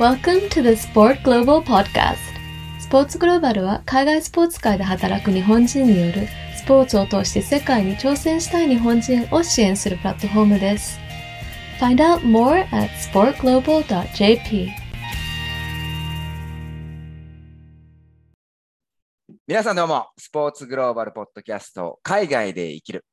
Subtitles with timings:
[0.00, 2.16] Welcome to the Sport Global Podcast.
[2.80, 10.98] スポーツグローバルは海外スポーツ界で働く日本人によるスポーツを通して世界に挑戦したい日本人を支援するプラットフォームです。
[11.78, 14.70] Find out more at sportglobal.jp.
[19.46, 23.04] 皆さんどうも、スポーツグローバルポッドキャスト、海外で生きる。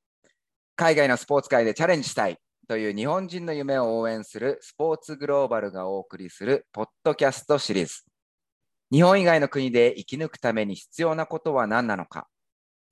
[0.76, 2.40] 海外のスポーツ界でチャレンジしたい
[2.72, 8.04] という日本人の夢を応援するスポーツグローバルがお送りするポッドキャストシリーズ。
[8.90, 12.30] 日本以外の国で生き抜くために必要なことは何なのか。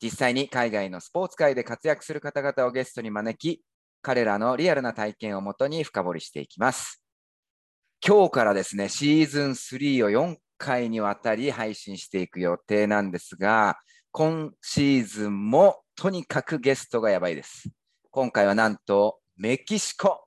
[0.04, 3.64] 実際に海外のスポーツ界で活躍する方々をゲストに招き、
[4.02, 7.02] 彼らのリアルな体験をもとに深掘りしていきます。
[8.06, 13.78] 今日からですね、シーズン3を4回にわたり配信していく予定なんですが、
[14.12, 17.70] 今シーズンもとにかくゲストがやばいです。
[18.12, 20.26] 今回はなんとメキシコ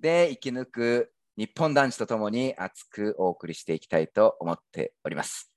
[0.00, 5.52] で生き抜く日本男子とともに熱くお送りしていきたいと思っております。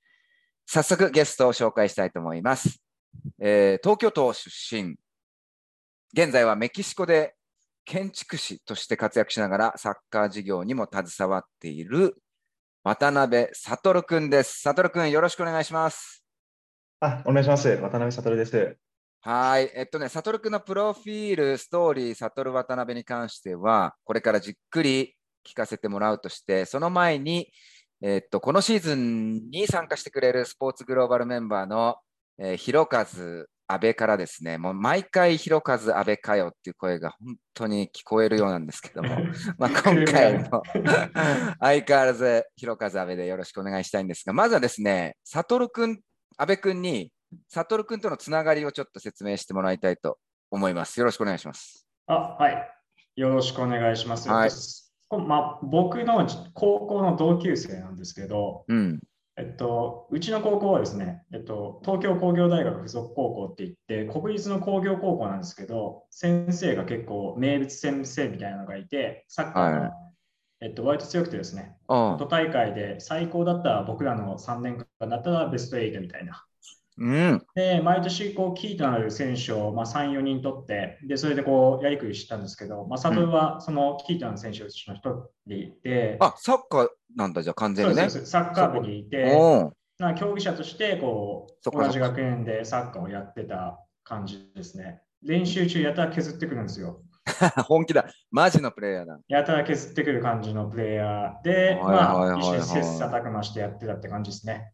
[0.66, 2.82] 早速ゲストを紹介したいと思います。
[3.40, 4.96] えー東京都出身、
[6.12, 7.34] 現在はメキシコで
[7.86, 12.14] 建築士として活躍しながらサッカー事業にも携わっている
[12.84, 14.60] 渡辺悟くんです。
[14.60, 16.22] 悟くんよろしくお願いします。
[17.00, 17.70] あ、お願いします。
[17.70, 18.87] 渡辺悟です。
[19.20, 19.70] はい。
[19.74, 27.50] えっとね、悟くんのプロフィール、ストーリー、悟渡辺に関しては、これからじっくり聞かせてもらうとして、その前に、
[28.00, 31.96] えっと、このシーズンに参加してくれるスポーツグローバルメンバーの、
[32.38, 39.10] えー、ひろかず、安倍からですね、もう毎回ひろかず、安倍かよっていう声が本当に聞こえるようなんですけども、
[39.58, 40.62] まあ、今回も
[41.60, 46.00] 相変わらずひろかず、安倍でよろしくお願いしたいんですが、まずはですね、悟くん、
[46.36, 46.80] 安倍くん
[47.32, 50.18] に、悟くんとのつながりをちょっと説明してもらいたいと
[50.50, 50.98] 思います。
[51.00, 51.86] よろしくお願いします。
[52.06, 52.70] あ、はい。
[53.16, 54.28] よろしくお願いします。
[54.28, 54.50] はい
[55.08, 59.00] こまあ、僕の高校の同級生なんですけど、うん。
[59.38, 69.92] えっと、うちの高校はですね、えっと、東京工業大学附属高校って言って、国立の工業高校なんですけど、先生が結構名物先生みたいなのがいて、サッカーの、はい
[70.60, 76.44] えっと、割と強くてですね、あ都大会で最高だったら僕らの3年間だったらベスト8みたいな。
[76.98, 77.46] うん。
[77.54, 88.08] で、毎年こう、キーとなる選手を、まあ、3、4人取って、で、それでこう、やりくりしたんですけど、まあ、佐藤はそのキーとなる選手の一人で、あ、サッカーなんだ、じゃあ完全にね。
[88.10, 89.38] サッカー部にいて、
[89.98, 95.02] な競技者としてこう同じ学園でサッカーをやってた感じですね。
[95.22, 97.02] 練習中やたら削ってくるんですよ。
[97.66, 98.06] 本気だ。
[98.30, 99.18] マジのプレイヤーだ。
[99.28, 104.72] やたら削ってくる感じのプレイヤーで、まあ、一緒に切磋琢磨してやってたって感じですね。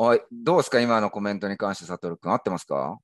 [0.00, 0.80] おい、どうですか？
[0.80, 3.00] 今のコメントに関して、悟くん合ってますか？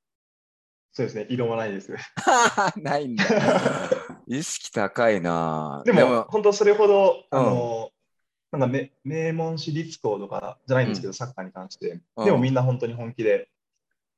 [0.93, 1.27] そうですね。
[1.29, 1.93] 異論はないです。
[2.81, 3.25] ないんだ。
[4.29, 7.91] 意識高いなでも、本当それほど、うんあの、
[8.53, 12.01] なんかめ名門私立校とかじゃないんですけど、サッカーに関して。
[12.15, 13.49] うんでもみんな本当に本気で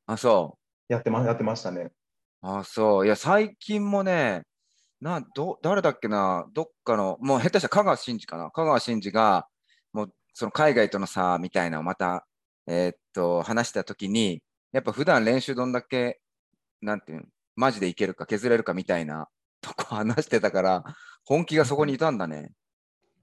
[0.04, 0.58] あ、そ
[0.90, 0.92] う。
[0.92, 1.92] やってまやってましたね。
[2.42, 3.06] あ、そう。
[3.06, 4.42] いや、最近もね、
[5.00, 8.50] な、ど、誰だっけな、どっかの、もう下手したら香川真司かな？
[8.50, 9.48] 香川真司が、
[9.94, 12.25] もう、その海外との差みたいなのをまた、
[12.66, 16.20] えーっと、話したときに、やっぱ普段練習どんだけ、
[16.80, 19.28] なんていうの、マジでいけるか削れるかみたいな
[19.60, 20.84] とこ話してたから、
[21.24, 22.52] 本気がそこにいたんだね。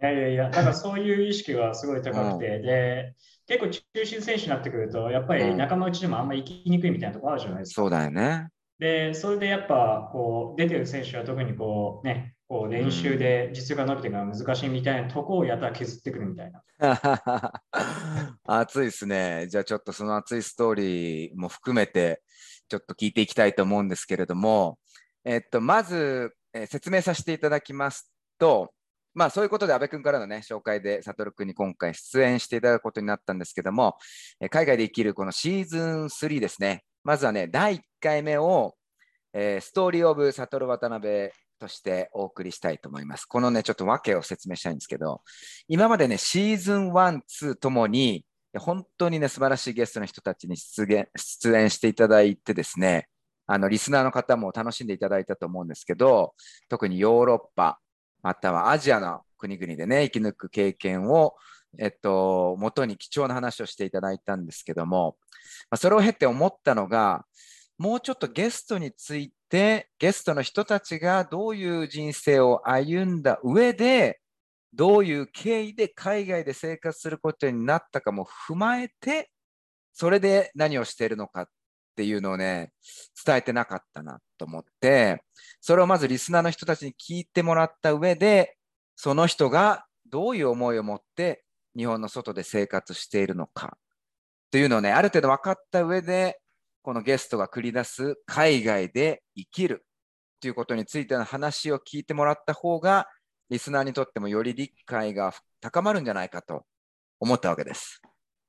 [0.01, 3.15] いやいやいや、だからそういう意識はすごい高くて、で、
[3.47, 7.81] 結構中心選手になってくると、やっぱり仲間内でもあんまり生きにくいみたいなところあるじゃないですか。
[7.81, 8.47] そうだよね。
[8.79, 16.61] で、それでやっぱこう出てる選手は特にこうね、こう練習で実力が伸びていくのが難しいみたいなとこをやったら削ってくるみたいな。
[18.43, 19.47] 熱いですね。
[19.49, 22.21] じゃあちょっとその熱いストーリーも含めて、
[22.67, 24.77] ちょっと聞いていきたいと思うんですけれども、
[25.25, 28.71] えっと、まず、え説明させていただきますと、
[29.15, 33.95] まあそういうことで安部君からのね、紹介で悟君に今回出演していただくことになったんですけども、
[34.39, 36.83] え海外で生きるこのシーズン3ですね。
[37.03, 38.75] まずはね、第1回目を、
[39.33, 41.31] えーストーリーオブ悟渡辺
[41.63, 43.25] としてお送りしたいと思います。
[43.25, 45.21] このね、ちょっと訳を説明したいんですけど、
[45.67, 47.21] 今までね、シーズン1、
[47.53, 48.25] 2ともに、
[48.59, 53.07] 本当にね、素晴らしいゲストの人たちに出現出演していただいてですね、
[53.47, 56.33] あの、リスナーの方も楽しんでいただいたと思うんですけど、
[56.69, 57.79] 特にヨーロッパ、
[58.21, 61.35] またはアジアの国々でね、生き抜く経験を、
[61.79, 65.17] えっと、元に貴重な話をしていただいたんですけども、
[65.71, 67.25] ま、それを経て思ったのが、
[67.77, 74.19] もうちょっとゲストについて、ゲストの人たちがどういう人生を歩んだ上で、
[74.73, 79.29] どういう経緯で海外で生活することになったかも踏まえて、
[79.93, 81.45] それで何をしているのかっ
[81.95, 82.71] ていうのをね、
[83.23, 85.21] 伝えてなかったなと思って、
[85.61, 88.57] それをまずリスナーの人たちに聞いてもらった上で、
[88.95, 91.43] その人がどういう思いを持って
[91.77, 93.77] 日本の外で生活しているのか
[94.49, 96.39] というのをね、ある程度分かった上で、
[96.83, 99.85] このゲストが繰り出す海外で生きる
[100.41, 103.07] ということについての話を聞いてもらった方が、
[103.49, 106.65] リスナーにとってもより理解が高まるんじゃないかと
[107.21, 108.01] 思ったわけです。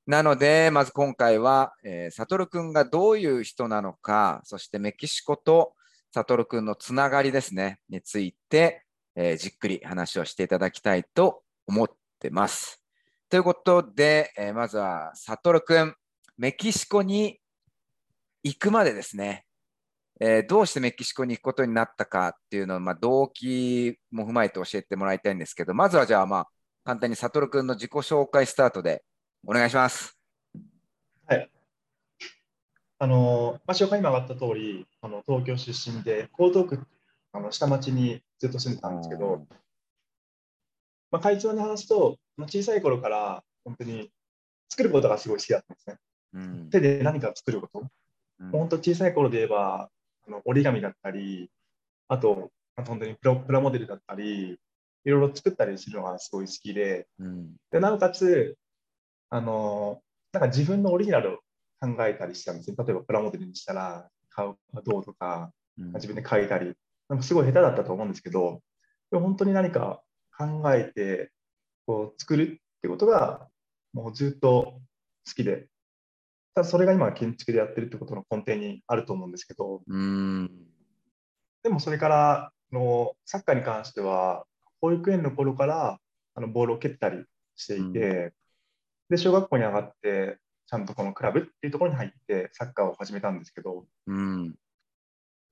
[0.04, 5.74] なので、まず今回は、えー、サトル君がどういう人なのか、そしてメキシコと
[6.12, 8.84] サトル君のつながりですね、について、
[9.14, 11.88] えー、じっくり話をしていただきたいと思っ
[12.18, 12.82] てます。
[13.30, 15.94] ということで、えー、まずはサトル君、
[16.36, 17.38] メキシコに
[18.44, 19.44] 行くまでですね、
[20.20, 26.48] えー、どうしてメキシコに行くことになったかっていうのを、まあ、動機も踏まえて教えてもらいたいんですけど、まずはじゃあ、まあ、
[26.84, 29.02] 簡単にサトル君の自己紹介スタートで
[29.46, 30.18] お願いします。
[31.26, 31.50] はい。
[32.98, 36.86] あの、まあ、紹介今上がった通り、あの東京出身で、江東区
[37.32, 39.46] あの下町にずっと住んでたんですけど、
[41.10, 44.10] まあ、会長に話すと、小さい頃から本当に
[44.68, 45.96] 作ることがすごい好きだったんですね。
[46.34, 47.88] うん、手で何か作ること。
[48.40, 49.90] うん、本当小さい頃で言えば、
[50.26, 51.50] あの折り紙だったり、
[52.08, 52.50] あと、
[52.86, 54.58] 本当にプラプラモデルだったり、
[55.04, 58.56] いろいろ作ったりするのがすごい好きで、うん、でなおかつ、
[59.30, 60.00] あの、
[60.32, 61.36] なんか自分のオリジナルを
[61.80, 62.76] 考えたりしたんですね。
[62.78, 66.74] 例えばプラモデルにしたら、買うどうとか、自分で書いたり、
[67.08, 68.60] なんかすごい下手だったと思うんですけど、
[69.12, 70.02] 本当に何か
[70.36, 71.30] 考えて
[71.86, 73.48] こう作るってことが、
[73.92, 74.80] もうずっと
[75.26, 75.68] 好きで、
[76.54, 80.50] ただそれが今建築でやってるってことの根底にあると思うんですけど、うん。
[81.62, 84.44] でもそれからのサッカーに関しては、
[84.80, 85.98] 保育園の頃から
[86.34, 87.24] あのボールを蹴ったり
[87.56, 88.32] していて、
[89.08, 94.54] で、小学校に上がって、ちゃんとこのクラブっていうところに入ってサッカーを始めたんですけど、うん、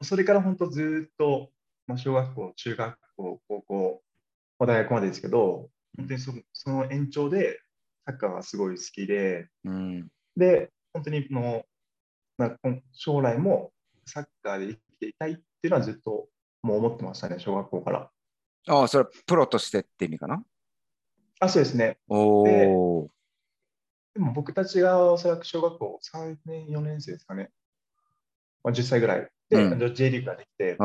[0.03, 1.51] それから本当ずっと、
[1.87, 4.03] まあ、小学校、中学校、高校、
[4.59, 7.61] まあ、大学までですけど、本当にそその延長で
[8.07, 11.65] サッカーがすごい好きで、うん、で、本当にの、
[12.39, 12.57] まあ、
[12.93, 13.73] 将来も
[14.07, 16.29] サッカーで生きていたいっていうのはずっと
[16.63, 18.11] もう思ってましたね、小学校から。
[18.69, 20.43] ああ、それプロとしてって意味かな？
[21.41, 21.99] あ、そうですね。
[22.09, 23.09] お
[24.15, 27.51] でも僕たちがおそらく小学校3年、4年生ですかね。
[28.63, 30.77] まあ、10歳ぐらいで、うん、J リーグができて、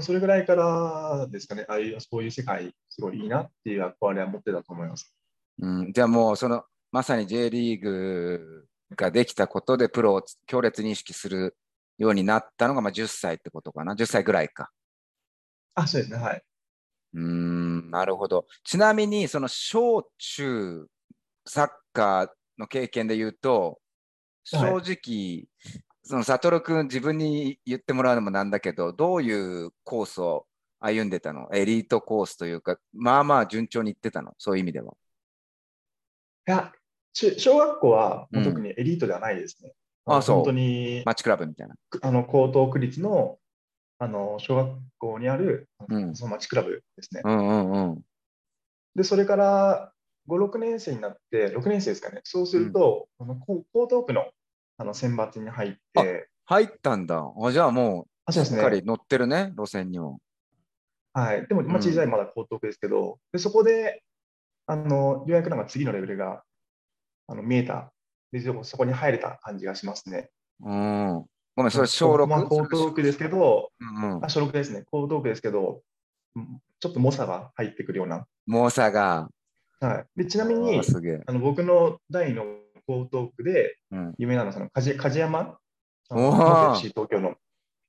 [0.00, 5.14] それぐらいからですかね、ああいうそういう世界、すごいいいなっていう憧れは持ってたと思います。
[5.58, 11.56] うん、じゃあもう、そのまさに J リーグができたことで、プロを強烈に意識する
[11.98, 14.70] ようになったのが、まあ、10歳ってことかな、10歳ぐらいか。
[15.74, 16.42] あ、そうですね、はい。
[17.14, 18.46] うん、なるほど。
[18.62, 20.86] ちなみに、その小中
[21.46, 22.28] サッカー
[22.58, 23.80] の経験で言うと、
[24.44, 25.48] 正直、はい、
[26.04, 30.46] その悟君、自分に言ってもらうのもなんだけど、どういうコースを
[30.80, 31.48] 歩んでたの？
[31.54, 34.34] エリートコースというか、まあまあ順調に行ってたの？
[34.36, 34.94] そういう意味では。
[36.48, 36.72] いや、
[37.14, 39.72] 小学校は特にエリートではないですね。
[40.06, 40.36] うん、あそう。
[40.36, 41.02] 本当に。
[41.04, 41.74] マッチクラブみたいな。
[42.00, 43.38] あの、高等区立の、
[43.98, 47.22] あの、小学校にある、うん、そのマッチクラブですね。
[47.24, 48.02] うんうんうん。
[48.94, 49.92] で、それから、
[50.28, 52.20] 5、6年生になって、6年生ですかね。
[52.24, 54.30] そうすると、うん、あの江東区の
[54.78, 56.28] あの選抜に入って。
[56.46, 57.22] 入ったんだ。
[57.40, 60.18] あじゃあもう、しっかり乗ってるね、路線にも。
[61.12, 61.46] はい。
[61.46, 64.02] でも、まあ、小さいまだ江東区ですけど、うん、でそこで、
[64.66, 66.42] あの、ようやくなんか次のレベルが
[67.32, 67.92] あの見えた。
[68.30, 70.30] で、そこに入れた感じがしますね。
[70.62, 71.24] うん。
[71.56, 72.26] ごめん、それ小6。
[72.26, 74.84] まあ、江東区ですけど、うんうん、あ小6ですね。
[74.92, 75.80] 江東区ですけど、
[76.80, 78.26] ちょっと猛者が入ってくるような。
[78.46, 79.28] 猛者が。
[79.80, 80.80] はい、でちなみに
[81.26, 82.44] あの僕の代の
[82.86, 83.78] 江東区で
[84.16, 85.58] 有名なのはその梶梶山、
[86.08, 87.34] FC 東京の。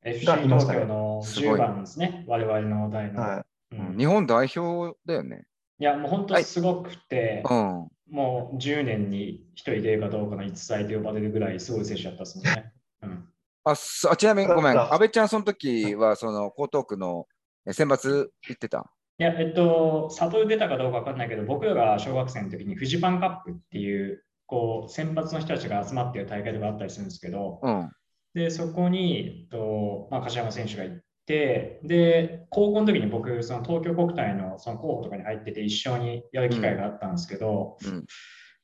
[0.03, 3.97] FC 東京の10番ですね、我々の代の、はいうん。
[3.97, 5.45] 日本代表だよね。
[5.83, 12.71] いや、もう本当すごくて、はいうん、もう10年に1人出るかどうかの逸材と呼ばれるぐらいすごい選手だったですね。
[13.01, 13.25] うん、
[13.65, 17.27] あちなみにごめん、阿部ちゃん、その時はその江東区の
[17.69, 18.89] 選抜行ってた？
[19.19, 27.91] いや、えっと、里出たかどうか分かんないけど、僕らが小学生の時にフジパンカップっていう、こう、選抜の人たちが集まっている大会とかあったりするんですけど、うん、
[28.35, 38.05] で、そこに、えっとまあ、柏山選手が行って、で、高校の時に僕、その東京国体のその候補とかに入ってて、一緒にやる機会があったんですけど、うん、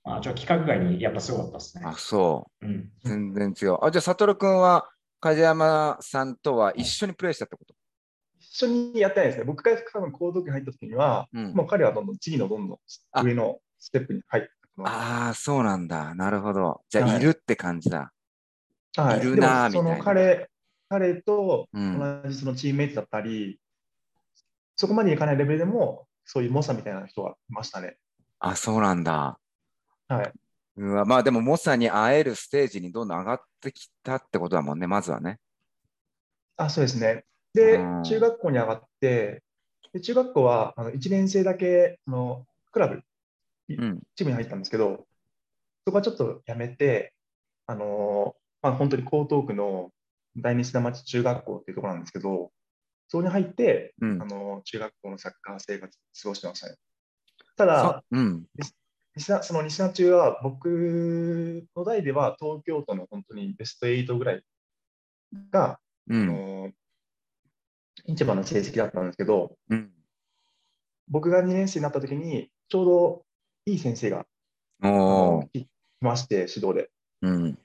[0.03, 1.83] まあ、ちょ規格外にやっぱすごかったですね。
[1.85, 2.65] あ、そう。
[2.65, 3.77] うん、全然違う。
[3.81, 4.89] あ、じゃあ、悟君は
[5.19, 7.73] 梶山さんとは一緒にプレーしたってこと？
[8.65, 9.45] 緒にやってないですね。
[9.45, 12.79] 僕が多分高等期入った時には、うん、もう彼はどんどん次のどんどん
[13.23, 14.49] 上のステップに入って
[14.85, 16.15] ああ、そうなんだ。
[16.15, 16.81] なるほど。
[16.89, 18.11] じゃあ、いるって感じだ。
[18.95, 19.91] はい、いるなみたいな。
[19.91, 20.49] その彼
[20.89, 23.57] 彼と同じそのチームメイトだったり、うん、
[24.75, 27.97] そこまでいかないレベルでも、そういう猛者みたいな人がいましたね。
[28.39, 29.39] あ、そうなんだ。
[30.07, 30.31] はい。
[30.77, 35.39] うわまあでも、猛者に会えるステージにどんどん上がってきたってことだもんね、まずはね。
[36.57, 37.25] あ、そうですね。
[37.53, 39.43] で、中学校に上がって、
[39.93, 43.01] で中学校はあの1年生だけあのクラブ、
[43.67, 45.05] チームに入ったんですけど、
[45.85, 47.13] そこはちょっとやめて、
[47.65, 49.91] あのまあ、本当に江東区の
[50.41, 52.51] 第二砂町中学校っていうところなんですけど、
[53.07, 56.75] そこに入って、うん、あの中学校のサッカー生活過ごしてましたね。
[57.57, 58.45] ただ、うん、
[59.17, 64.41] その西名中は僕の代では東京都の本当にベスト8ぐらい
[65.51, 66.71] が、うん、あの
[68.05, 69.91] 一番の成績だったんですけど、うん、
[71.09, 73.25] 僕が2年生になった時にちょうど
[73.65, 74.25] いい先生が
[74.81, 75.67] 来
[75.99, 76.89] まして指導で、
[77.21, 77.59] うん、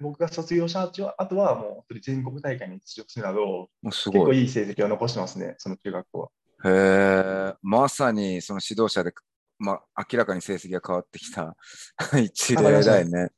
[0.00, 6.28] 僕が卒業した後はもう本当に全国大会に出場するなど結構いい成績を残してますねその中学校は。
[6.64, 9.12] へえまさにその指導者で、
[9.58, 11.56] まあ、明らかに成績が変わってきた
[12.18, 13.30] 一例だよね。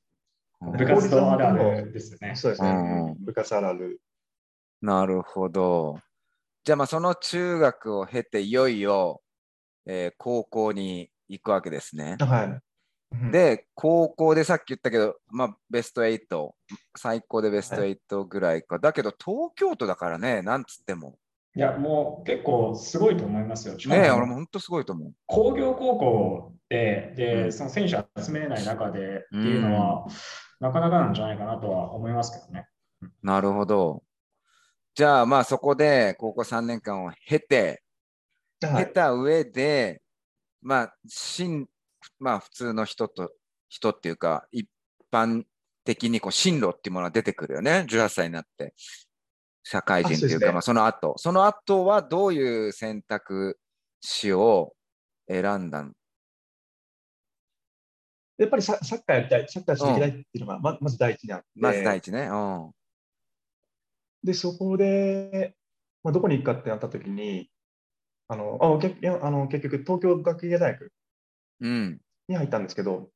[0.60, 2.34] 部活動あるあるですね。
[2.36, 2.68] そうですね。
[2.68, 4.00] うん、部活あるある。
[4.82, 5.98] なるほど。
[6.64, 9.22] じゃあまあその中学を経ていよいよ、
[9.86, 12.16] えー、高校に行くわけですね。
[12.20, 12.60] はい。
[13.32, 16.50] で、高校でさっき言ったけど、まあ、ベスト8、
[16.96, 18.76] 最高でベスト8ぐらいか。
[18.76, 21.18] はい、だけど、東京都だからね、なんつっても。
[21.56, 23.74] いや、もう結構すごいと思いますよ。
[23.74, 25.12] ねえ、俺も本当すごいと思う。
[25.26, 30.12] 工業高校で、で、うん、その選手集めれない中でっていうのは、うん、
[30.60, 32.68] なかなかなんじゃないかなとは思いますけどね。
[33.22, 34.04] なるほど。
[34.94, 37.82] じゃあ、まあそこで高校3年間を経て、
[38.62, 40.02] はい、経た上で、
[40.62, 41.66] まあ、しん
[42.18, 43.30] まあ普通の人と、
[43.68, 44.68] 人っていうか、一
[45.12, 45.44] 般
[45.84, 47.86] 的にこう進路っていうものが出てくるよね。
[47.88, 48.74] 18歳になって。
[49.62, 51.14] 社会人っていうか、ね、まあその後。
[51.18, 53.58] その後はどういう選択
[54.00, 54.74] 肢を
[55.28, 55.86] 選んだ
[58.38, 61.46] やっぱりサッカーやりたい、サッカーしていきたいっていうのがま,、まず第一にあって。
[61.56, 62.22] まず第一ね。
[62.22, 62.70] うん。
[64.24, 65.54] で、そこで、
[66.02, 67.50] まあ、どこに行くかってなった時に、
[68.28, 70.92] あのあ結あの結局、東京学芸大学
[71.60, 73.08] に入ったんですけど、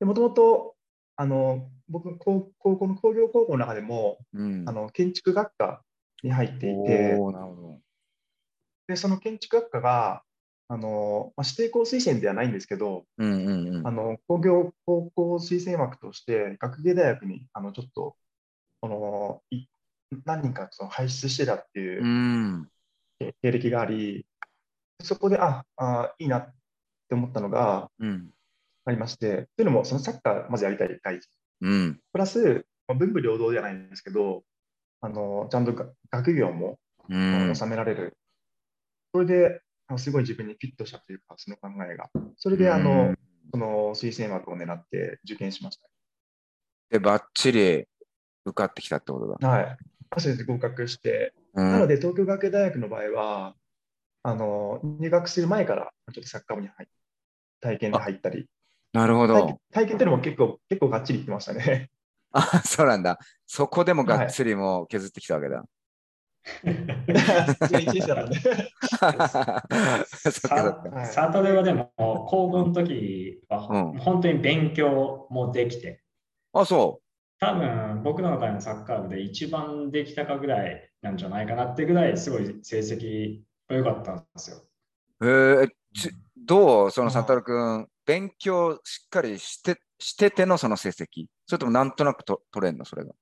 [0.00, 0.74] もともと
[1.16, 5.82] あの僕高、高校の工業高校の中でも、うん、あの建築学科
[6.22, 7.18] に入っていて、
[8.88, 10.22] でその建築学科が
[10.68, 18.16] あの、まあ、指定校推薦ではないんですけど、うんうんうん、あの工業高校推薦枠として学芸大学にあのちょっと
[18.80, 19.66] このい
[20.24, 22.66] 何人かその輩出してたっていう
[23.42, 24.26] 経歴があり、
[25.02, 26.54] そこでああいいなっ
[27.08, 27.90] て思ったのが
[28.84, 31.28] ありまして、というのもそのサッカーまずやりたい第一、
[31.60, 34.42] うん、プラス、まあ、文武両道じゃないんですけど
[35.00, 35.74] あのちゃんと
[36.10, 36.78] 学業も、
[37.08, 38.16] うん、収められる。
[39.14, 39.60] それで
[39.96, 42.08] すごい自分にフィットしたというかその考えが。
[42.36, 43.18] それであの、うん、
[43.52, 45.88] その推薦枠を狙って受験しました。
[46.90, 47.84] で、ばっちり
[48.44, 49.48] 受かってきたってことだ。
[49.48, 49.76] はい。
[50.46, 53.54] 合格して、うん、なので東京学芸大学の場合は、
[54.24, 56.86] あの入学する前からちょっとサッカー部に入
[57.60, 58.46] 体験で入ったり。
[58.92, 59.58] なるほど。
[59.72, 61.90] 体験っていうのも結構、結構がっちり言ってましたね。
[62.32, 63.18] あ、そうなんだ。
[63.46, 65.64] そこでもがっつりも削ってきたわけだ。
[71.04, 76.02] サートではでも、高校の時は、本当に勉強もできて。
[76.52, 77.02] あ、そう。
[77.38, 84.56] 多分僕の中でのサッカー部で一番できたかぐらいなんじゃないかなってぐらいすごい成績が良かったんですよ。
[85.22, 85.68] えー、
[86.36, 91.26] どうその佐藤君、勉強しっかりしてしててのその成績？
[91.46, 92.84] それともなんとなくと取れんの？
[92.84, 93.10] それが。
[93.10, 93.12] い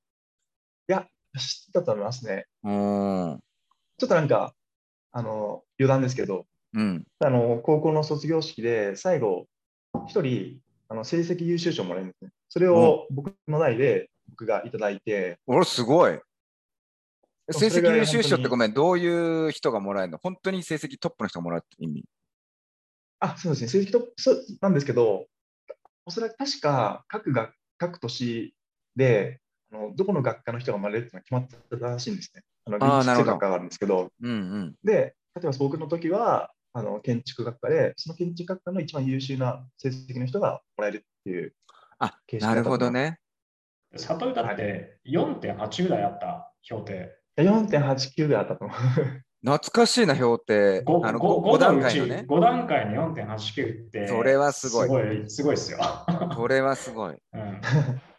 [0.88, 1.06] や、
[1.38, 2.47] 知ってたと思いますね。
[2.64, 3.40] うん
[3.99, 4.54] ちょっとなんか、
[5.12, 9.47] あの余談ですけど、うん、あの高校の卒業式で最後、
[10.09, 12.30] 一人あの成績優秀賞もらえるんですね。
[12.49, 15.38] それを僕の代で僕がいただいて。
[15.47, 16.18] 俺すごい。
[17.52, 22.04] 成績優秀賞ってごめん、どういう人がもらえるの本当に成績トップの人がもらうって意味？
[23.21, 23.69] あ、そうですね。
[23.69, 25.26] 成績トップなんですけど、
[26.07, 28.54] おそらく確か各学各年
[28.97, 29.40] で
[29.73, 32.42] あのどこの学科の人が生まれるっていうのは決まったらしいんですね。
[32.64, 34.11] あの臨時学科があるんですけど。
[34.21, 41.54] うんうん、で、例えば僕の時はあの建築学科で、その建築学科の一番優秀な成績の人がもらえるっていう
[41.99, 43.19] あ、なるほどね。
[43.97, 47.20] 里歌って4.8ぐらいあった評定。
[47.37, 48.78] 4.89ぐらいあったと思う。
[49.42, 50.82] 懐かしいな、評定。
[50.82, 52.25] 5, あの 5, 5段階のね。
[52.28, 54.06] 5段階の4.89って。
[54.06, 54.88] それはすごい。
[54.88, 55.78] すごい、すごいっすよ。
[56.34, 57.14] これはすごい。
[57.34, 57.60] うん、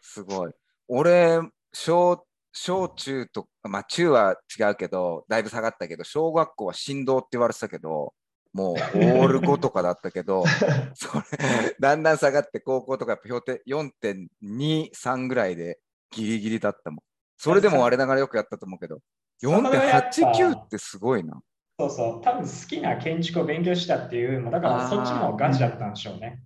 [0.02, 0.52] すごい。
[0.88, 1.40] 俺、
[1.74, 8.14] 小、小中と、まあ中は違うけど、だいぶ下がったけど、小学校は振動って言われてたけど、
[8.54, 10.44] もうオール5とかだったけど、
[10.96, 15.80] それだんだん下がって高校とかやっぱ評定4.23ぐらいで
[16.12, 17.00] ギリギリだったもん。
[17.44, 19.00] それでも我ながらよくやったと思うけど、
[19.42, 21.42] 4.89ってすごいな。
[21.80, 26.44] そうそう、多分好きな建築を勉強したっていう、だからそっちもガチだったんでしょうね。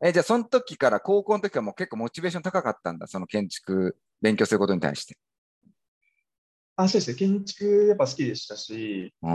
[0.00, 5.18] え、じゃあその時から高校の時はもう結構モチベーション高かったんだ、その建築勉強することに対して。
[6.76, 7.16] あ、そうですね。
[7.16, 9.26] 建築やっぱ好きでしたし、あ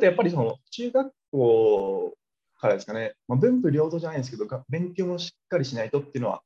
[0.00, 2.14] とやっぱりその中学校
[2.58, 6.42] からですかね、まあ、文武両道じゃないんですけど、勉強もしっかりしないとっていうのは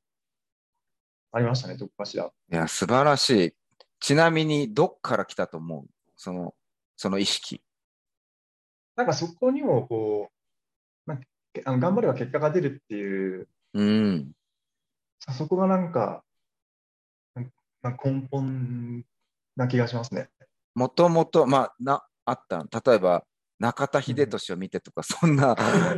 [1.33, 2.25] ありましたね、どっかしら。
[2.25, 3.55] いや、素晴らしい。
[4.01, 5.87] ちなみに、どっから来たと思う？
[6.17, 6.55] その、
[6.97, 7.63] その意識。
[8.97, 10.31] なんかそこにも、こ
[11.07, 11.25] う、なんか
[11.65, 14.33] あの頑張れば結果が出るっていう、うん、
[15.37, 16.23] そこがなんか、
[17.83, 19.05] まあ、根本
[19.57, 20.29] な気がしますね。
[20.75, 23.25] もともと、まあ、なあった例えば、
[23.59, 25.57] 中田秀俊を見てとか、そんな、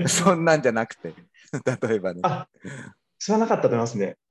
[0.09, 1.15] そんなんじゃなくて、
[1.53, 2.23] 例えばね。
[3.21, 4.17] あ、知らなかったと思いますね。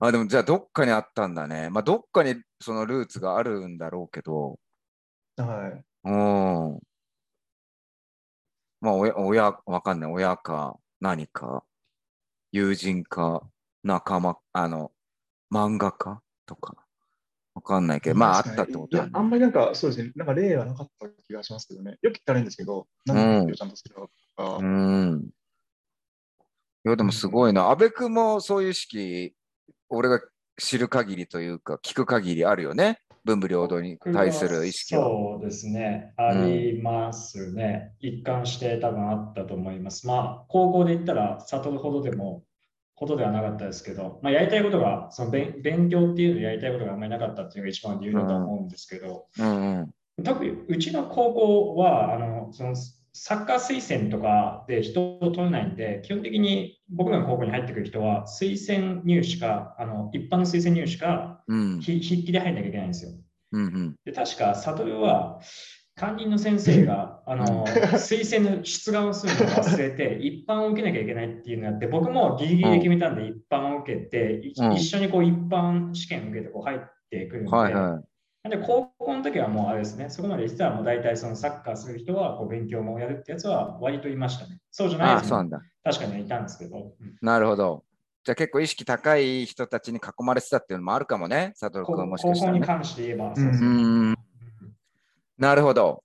[0.00, 1.70] あ、でもじゃあどっかにあったんだね。
[1.70, 4.58] まあどっかにそのルーツがあるんだろうけど。
[5.36, 5.84] はい。
[6.04, 6.80] うん。
[8.80, 10.12] まあ親、親、わかんない。
[10.12, 11.64] 親か何か、
[12.52, 13.48] 友人か、
[13.82, 14.92] 仲間、あの、
[15.52, 16.84] 漫画家とか。
[17.54, 21.98] わかんないけど、まああったってことだ、ね、あんまりなんかそうですね、なんか例はなかった気がしますけどね。
[22.02, 24.58] よく聞かれるんですけど、何をちゃんとするのか。
[24.60, 25.30] うん。
[26.86, 27.70] いや、でもすごいな。
[27.70, 29.34] 阿部君もそういう意識、
[29.88, 30.20] 俺が
[30.58, 33.00] 知る限りというか、聞く限りあるよね。
[33.24, 35.04] 文武両道に対する意識は。
[35.04, 36.12] そうですね。
[36.16, 38.08] ありますね、うん。
[38.08, 40.06] 一貫して多分あったと思います。
[40.06, 42.44] まあ、高校で言ったら、悟るほどでも、
[42.96, 52.76] ほどではなかったですけど、まあ、やりたいことが、その勉勉強っていうのやりたいことがあんまりなかったっていうのが一番理由だと思うんですけど、うんうん特にうちの高校は、あのその
[53.16, 63.12] サッカー推薦とかで人を取れないんで、基本的に僕らの高校に入ってくる人は、推薦入試か、あの一般の推薦入試か、うん、筆記で入んなきゃいけないんですよ。
[63.52, 65.40] うんうん、で確か、悟は、
[65.94, 76.78] 担任の先生が、 あの、推薦の出願をするのを忘れて、一般を受けなきゃいけないっていうのがあって、僕もギリギリで決めたんで、一般を受けて、うん、一緒にこう一般試験を受けてこう入っ
[77.10, 78.13] てくるんで、はいはい
[78.50, 84.60] で高校の時はもうあれですね、そこまで実はもう大体そのサッカーする人はこう勉強もやるってやつは割といましたね。
[84.70, 85.48] そうじゃないですね。
[85.82, 86.76] 確かにいたんですけど。
[86.76, 87.84] うん、なるほど。
[88.22, 94.14] じゃあ結構意識高い人たちに囲まれてたっていうのもあるかもね、佐藤君もしかしたら、ね、高校に関して言えばそうですね。
[95.36, 96.02] なるほど。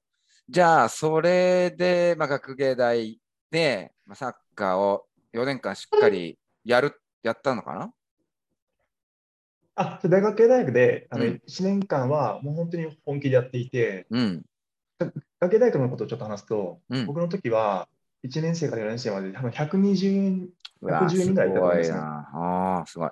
[0.50, 3.22] じゃあ、それで、まあ、学芸大
[3.52, 7.94] で、まあ、サッカーを4年間しっかりやる、やったのかな？
[9.80, 14.46] あ、大学系大学であの1年間はもう本当に本気でやっていて、うん、
[15.40, 17.88] 学系大学のことをちょっと話すと、うん、僕の時は
[18.26, 20.50] 1年生から4年生まで多分120
[20.82, 21.98] 110人ぐらいいたと思うんですね。
[22.00, 23.10] あすごい。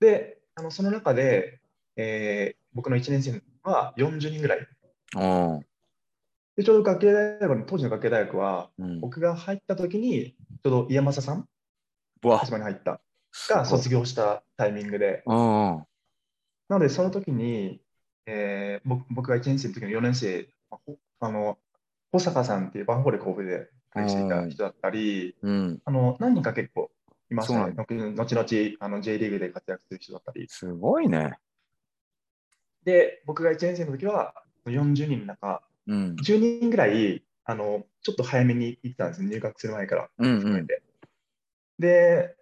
[0.00, 1.60] で、あのその中で、
[1.96, 4.68] えー、僕の1年生は40人ぐらい。
[6.56, 11.48] でちょうど学系大学の当時の学系大学は、うん、僕が入った時にちょうど家政さん、
[12.22, 13.00] 鹿島に入った。
[13.48, 15.22] が卒業したタイミングで。
[15.26, 15.84] な
[16.70, 17.80] ので、その時に、
[18.26, 20.48] えー、僕僕が1年生の時の4年生、
[21.20, 21.58] あの
[22.12, 26.90] 保坂さんっていうバンホーレ神戸でプレーしていた人だったり、うん、あの何人か結構
[27.30, 27.72] いますね。
[27.76, 30.46] 後々あの J リーグで活躍する人だったり。
[30.48, 31.38] すごいね。
[32.84, 34.34] で、僕が1年生の時は
[34.66, 40.46] 40人の中、うん、10人ぐらいあのちょっと早めに行ってたんです入学する前から含めて。
[40.46, 40.66] うんうん、
[41.78, 42.36] で、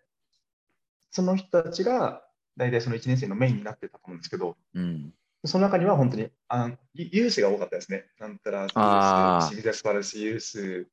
[1.12, 2.22] その人たちが
[2.56, 5.12] 大体その1年生のメインになってたと思うんですけど、うん、
[5.44, 8.06] その中には本当にあユースが多かったですね。
[8.18, 10.88] なんたらユース、シビザスパルスユース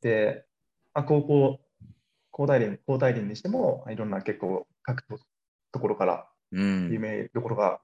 [0.00, 0.44] で、
[0.94, 1.60] あ、高校、
[2.30, 5.02] 高大連、高大連にしても、いろんな結構各
[5.72, 7.80] ところから有名どころが、うん、ま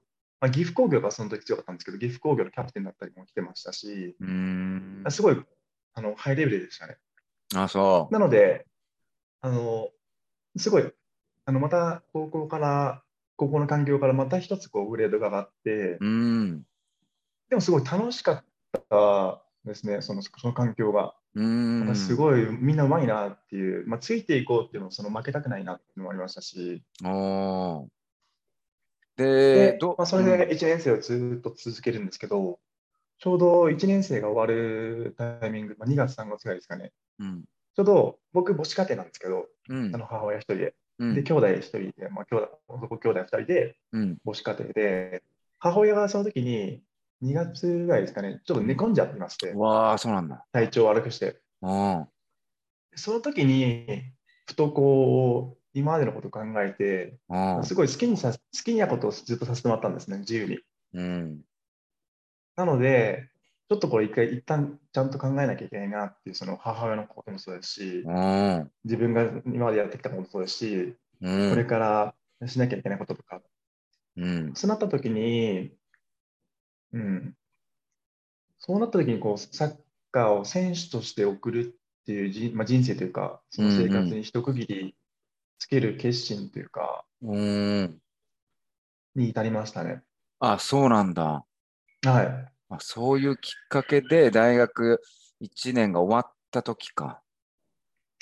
[0.47, 4.15] あ、岐阜工業がその時強かったんですけど、岐阜工業のキャプテンだったりも来てましたし、
[5.09, 5.43] すごい
[5.93, 6.97] あのハイレベルでしたね。
[7.55, 8.13] あ、そう。
[8.13, 8.65] なので、
[9.41, 9.89] あの
[10.57, 10.91] すごい
[11.45, 13.03] あのまた高校から、
[13.37, 16.65] 高校の環境からまた一つこうグレードが上がって、うん、
[17.49, 18.43] でもすごい楽しかっ
[18.89, 21.15] たですね、そのその環境が。
[21.35, 21.95] うん。
[21.95, 26.81] すごいみんなうまいなっていう、まあ、ついていこうっていうのもその負けたくないなっていうのもありましたし。
[29.17, 32.59] でまあ、それで1年生をずっと続けるんですけど、
[33.17, 40.75] ちょうど1年生が終わるタイミング、まあ、2月、3月ぐらいですかね、うん、ちょうど僕、母子家庭なんですけど、うん、あの母親一人で。
[40.99, 43.77] で、兄弟一人で、まあ、兄弟男兄弟二人で、
[44.23, 45.23] 母子家庭で、
[45.59, 46.81] 母親がその時に、
[47.21, 50.45] 2月ぐらいですかね、ちょっと寝込んじゃってまして、わあ、そうなんだ。
[50.51, 51.39] 体調を悪くして。
[51.61, 52.07] うん。
[52.95, 54.03] その時に、
[54.45, 57.63] ふとこう、今までのことを考えて、うん。
[57.63, 60.59] すごい好きにさ好きなことをずっとさせてもらったんですね、自由に。
[60.93, 61.41] うん。
[62.55, 63.29] なので、
[63.69, 68.71] ちょっとこれ一回、一旦ちゃんと考えなきゃいけないなっていう、その母親のこともそうですし、うん。
[68.83, 71.67] 自分が今までやってきたこともそうですし、うこれん。
[71.67, 73.41] からしなきゃいけないこととか、
[74.17, 74.53] うん。
[74.55, 75.75] そうなった時に、
[76.93, 77.35] うん、
[78.59, 79.77] そうなった時にこう、サッ
[80.11, 84.95] カーを選手として送るっていうじ、まあ、人生というか、その生活に一区切り
[85.59, 88.01] つける決心というか、うん。
[89.15, 90.03] に至りましたね。
[90.39, 91.45] あ、そうなんだ。
[92.03, 92.54] はい。
[92.69, 95.01] あそういうきっかけで大学
[95.41, 97.21] 1年が終わった時か。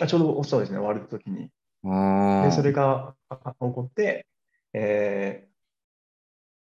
[0.01, 1.49] あちょうどそうですね、終わる時に。
[1.83, 2.43] うん。
[2.43, 4.25] で、それがあ起こって、
[4.73, 5.53] えー、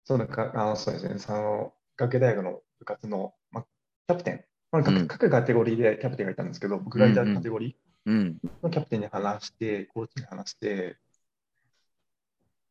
[0.06, 3.66] そのか、あの、そうですね、その、学芸大学の部活の、まあ、
[4.08, 8.38] キャプテン、まあ、うん各各カテゴリーでキャプテンがいたんですけど、僕がいたカテゴリうん。
[8.44, 10.98] ーのキャプテンに話して、コーチに話して、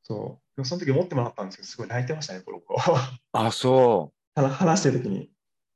[0.02, 2.74] そう、でもその時思ってもらったんですけど、すごい泣いてましたね、この子。
[3.32, 5.30] あ、そ話話してる時に。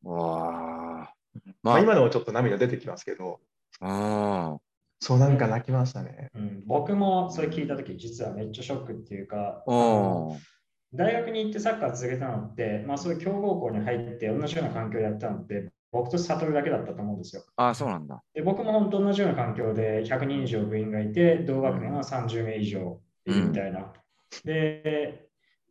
[0.04, 0.10] う。
[0.10, 1.14] わあ。
[1.62, 3.40] まあ、今でもちょっと涙出てきますけど、
[3.80, 4.58] うん。
[5.00, 6.30] そう、なんか泣きましたね。
[6.34, 9.62] うん、僕もそれ聞いたとき、実はめっちゃショックっていうか。
[10.94, 17.42] 大学に行ってサッカー続けたのって、まあ、そういう強豪校に入って同じような環境でやったのって、僕と悟だけだったと思うんですよ。
[17.56, 18.22] あ、そうなんだ。
[18.32, 23.92] で僕も本当同じような環境で100人以上部員がいて、同学年は30名以上いるみたいな。
[24.44, 25.23] で、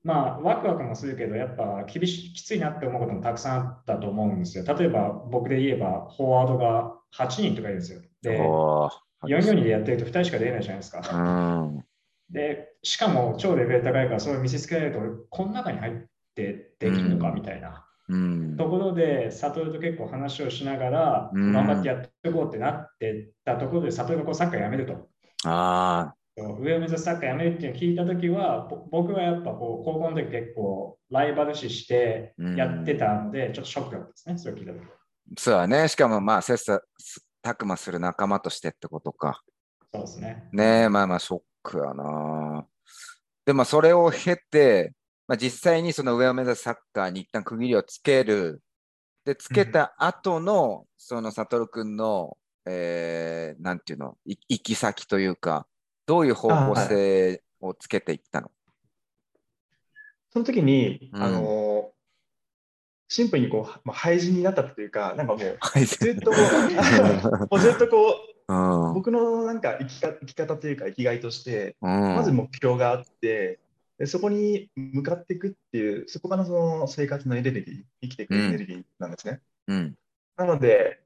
[0.03, 4.65] まあ、ワクワクもするけど、やっぱ厳しい、きついなって思うこともたくさんあったと思うんですよ。
[4.65, 8.01] 例えば、僕で言えば、フォワードが8人とかいるんですよ。
[8.21, 11.01] で、おー4-4-2でやってると2人しか出れないじゃないですか。
[11.09, 11.85] うん。
[12.29, 15.93] で、しかも超レベル高いから、それを見せつけられると、俺、この中に入っ
[16.35, 17.85] てできるのかうんみたいな。
[18.09, 18.57] うん。
[18.57, 25.07] ところで、悟と結構話をしながら、うん頑張ってやっていこうってなってたところで、悟がこうサッカーやめると。
[25.45, 34.87] あ上を目指すサッカーやめるっていうのを聞いたときは、ぼ僕はやっぱこう高校の時結構ライバル視してやってたので、ちょっとショックだったですね、それを聞いたときは。
[34.93, 34.97] あ。
[35.37, 35.87] そうだね。
[35.87, 36.79] しかもまあ、切磋
[37.43, 39.41] 琢磨する仲間としてってことか。
[39.93, 40.49] そうですね。
[40.51, 42.65] ねえ、まあまあ、ショックやな。
[43.45, 44.93] でも、それを経て、
[45.27, 48.61] まあ、実際にその上を目指すサッカーに一旦区切りをつける。
[49.25, 55.67] で、つけた後の、その悟君の、えー、なんていうの、い行き先というか、
[56.05, 58.51] どういう方向性をつけていったの？
[60.31, 61.91] その時に、うんあの、
[63.07, 65.85] シンプルにこう、まあ、廃人になったというか、なんかもう、 はい。
[65.85, 68.15] ずっとこう、 もうずっとこ
[68.47, 68.93] う、うん。
[68.95, 73.59] 僕のなんか生きか生き方というか生きがいとして、うんまず目標があって、
[73.99, 79.41] でそこに向かっていくっていう、そこからその生活のエネルギー、生きていくエネルギーなんですね。
[79.67, 79.95] うん。
[80.35, 80.99] なので、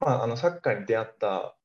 [0.00, 1.56] まあ、あのサッカーに出会った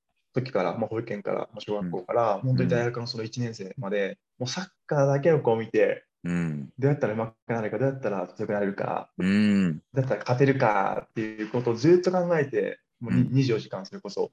[0.42, 6.70] 時から、まあ、保育園から、まあ小学校から、本当に大学のその1年生まで、もうサッカーだけをこう見て、うん。
[6.78, 9.78] どうやったら上手くなれるか、どうやったら強くなれるか、うん。
[9.78, 14.32] どうやったら勝てるかっていうことをずっと考えて、もうにうん24時間それこそ。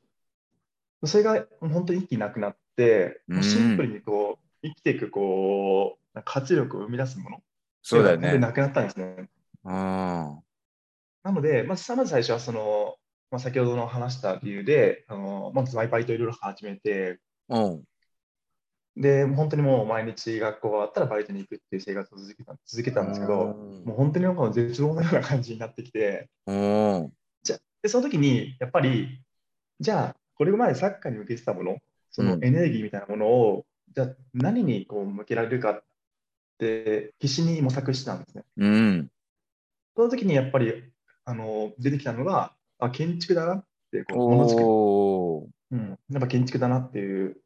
[1.05, 7.43] それが本当に一気になくなって、もうシンプルにこう生きていくこう活力を生み出すもの
[7.83, 8.39] そうだよね。
[8.39, 9.29] なくなったんですね。
[9.65, 9.73] うん。
[9.73, 12.97] なので、まずまず最初はその、
[13.35, 17.19] まあ、先ほどの話した理由で、あのまずワイパイといろいろ始めて、
[17.49, 17.83] うん。
[18.97, 27.13] で、本当にもう毎日学校が終わったらバイトに行くっていう生活を続けた続けたんですけど、もう本当にもう絶望のような感じになってきて、うん。
[27.83, 29.21] で、その時に、やっぱり、
[29.81, 31.79] じゃあ、これまでサッカーに向けてたもの、
[32.13, 33.67] そのうんエネルギーみたいなものを、
[33.97, 35.85] じゃあ何にこう向けられるかっ
[36.59, 38.45] て、必死に模索してたんですね。
[38.59, 39.11] うん。
[39.97, 40.73] その時にやっぱり、
[41.25, 45.55] あの、出てきたのが、あ、建築だなって、こう、ものづく。
[45.71, 47.37] うん、やっぱ建築だなっていう、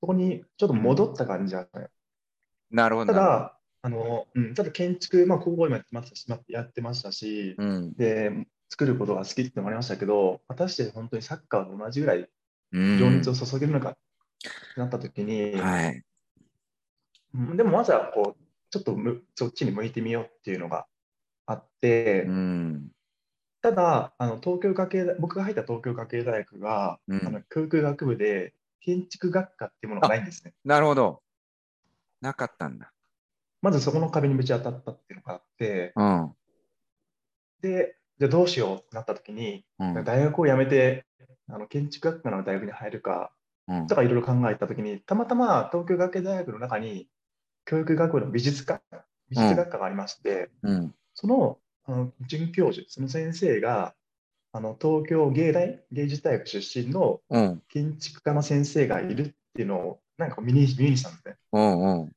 [0.00, 1.88] そこにちょっと戻った感じだったね。
[2.70, 3.12] なるほど。
[3.12, 7.92] ただ、あの、うん、ただ建築、まあ、高校今やってましたし、やってましたし、うん。
[7.94, 12.28] で、作ることが好きってのもありましたけど、果たして本当にサッカーと同じぐらい
[12.72, 12.98] うん。
[12.98, 16.02] 情熱を注げるのかってなった時に、はい。
[17.34, 20.86] うんでもまずはこう、ちょっとむそっちに向いてみようっていうのが
[21.46, 22.88] あって、うん。
[23.60, 30.54] ただ、あの東京科系大、僕が入った東京科系大学が、うんあの教育学部で建築学科っていうものがないんですね。
[30.64, 31.22] なるほど。
[32.20, 32.92] なかったんだ。
[33.60, 36.32] まずそこの壁にぶち当たったっていうのがあって、うん。
[37.60, 40.04] で、じゃあどうしようってなった時に、うん。
[40.04, 41.04] 大学を辞めて、
[41.48, 43.32] あの建築学科の大学に入るか、
[43.66, 47.08] うんとかいろいろ考えたときに、たまたま東京学系大学の中に
[47.66, 48.82] 教育学部の美術科っ
[49.28, 53.94] 美術学科がありまして、うん、そのあの准教授、その先生が、
[54.52, 57.20] あの東京芸大芸術大学出身の
[57.68, 61.36] 建築家の先生がいるっていうのを、なんか耳にしたんですね。
[61.52, 62.12] うんうん、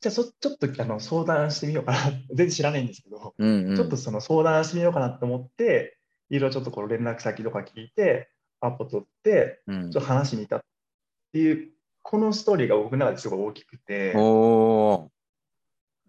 [0.00, 5.98] じゃあそ、ちょっとあの相談してみようかな、全然知らないんですけど、うんうん、ちょっとその相談してみようかなと思って、
[6.30, 10.64] いろいろちょっとこの連絡先とか聞いて、アポ取って、ちょっと話しに行ったっ
[11.32, 11.70] ていう、
[12.02, 14.12] このストーリーが僕の中ですごい大きくて、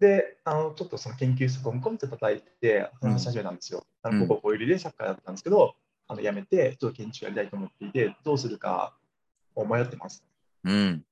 [0.00, 3.84] で、あのちょっとその研究室コンコンって叩いて話し始めたんですよ。
[4.02, 5.74] うん、あのここ小売りでサッカーやったんですけど、
[6.08, 8.94] あの辞めてちょっと研究やりたいと思っていて、どうするか
[9.54, 10.24] を迷ってます。
[10.64, 11.04] うん、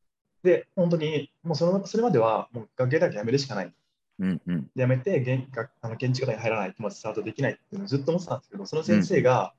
[0.42, 3.72] で、本当にもうそのそれまではもう学芸だけ辞めるしかない。
[4.20, 5.46] うんうん、辞めて現
[5.80, 9.54] あの建築家に入らないとまずスタートできないっていうのをずっと思ってたんですけど、その先生が、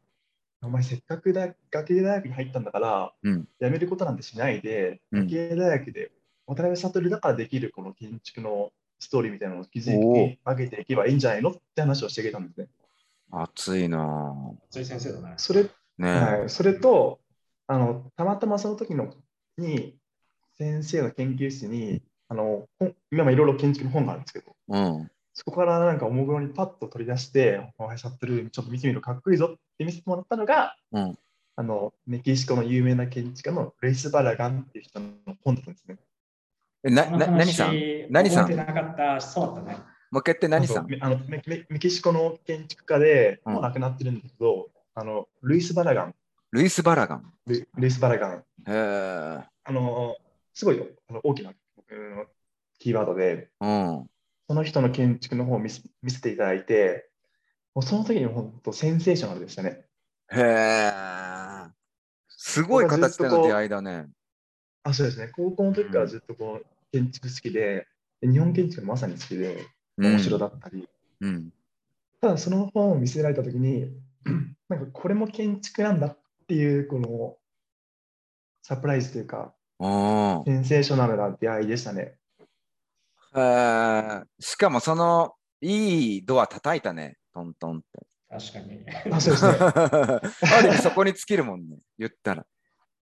[0.62, 6.12] うん、お前せっかくだ学芸大学に入ったんだから、うん、辞めることなんてしないで、学芸大学で
[6.48, 12.68] 渡辺悟だからできるこの建築のストーリーみたいなのを築き上げていけばいいんじゃないのって話をしてあげたんですね。
[13.32, 14.34] 熱いな
[14.70, 15.34] 熱い先生だね。
[15.38, 17.20] それ,、ねはい、それと
[17.70, 19.14] あの、たまたまその時の
[19.60, 19.96] に、
[20.58, 22.68] 先生の研究室に、あの
[23.12, 31.18] 今もいろいろ建築の本があるんですけど、うん、そこからなんかおもむろにパッと取り出して、お前シャットルちょっと見てみるかっこいいぞって見せてもらったのが、うん、
[31.56, 35.08] あのメキシコの有名な建築家のレイス・バラガンっていう人の
[35.44, 35.98] 本だったんですね。
[36.84, 37.74] え、な、な、何さん？
[38.10, 38.56] 何さん？
[38.56, 39.78] なかったそうだったね。
[40.12, 40.88] もう一回って何さん？
[41.02, 46.16] あのメメキシコの建築家で、もう亡くなってるんだけど、あの、ルイス・バラガン。
[46.52, 47.34] ルイス・バラガン？
[47.46, 48.44] ルルイス・バラガン。
[48.68, 50.16] へあの、
[50.54, 51.52] すごいあの大きな
[52.80, 54.10] キーワードで、うん、
[54.48, 55.70] その人の建築の方を見
[56.02, 57.10] 見せていただいて、
[57.76, 59.86] もうその時に本当センセーショナルでしたね。
[60.32, 60.92] へえ。
[62.30, 64.08] すごい形での出会いだね。
[64.90, 65.30] あそうですね。
[65.36, 67.88] 高校の時からずっとこう建築好きで、
[68.22, 69.66] 日本建築まさに好きで、
[69.98, 70.88] 面白だったり。
[71.22, 71.54] うん、うん、
[72.22, 73.92] ただその本を見せられた時に、
[74.68, 77.38] なんかこれも建築なんだっていうこの
[78.64, 82.16] サプライズというか、センセーショナルな出会いでしたね。
[83.36, 88.08] えしかもそのいいドア叩いたね、トントンって。
[88.30, 89.16] 確かに。
[89.16, 89.58] あそうですね。
[90.58, 92.46] ある意味そこに尽きるもんね、言ったら。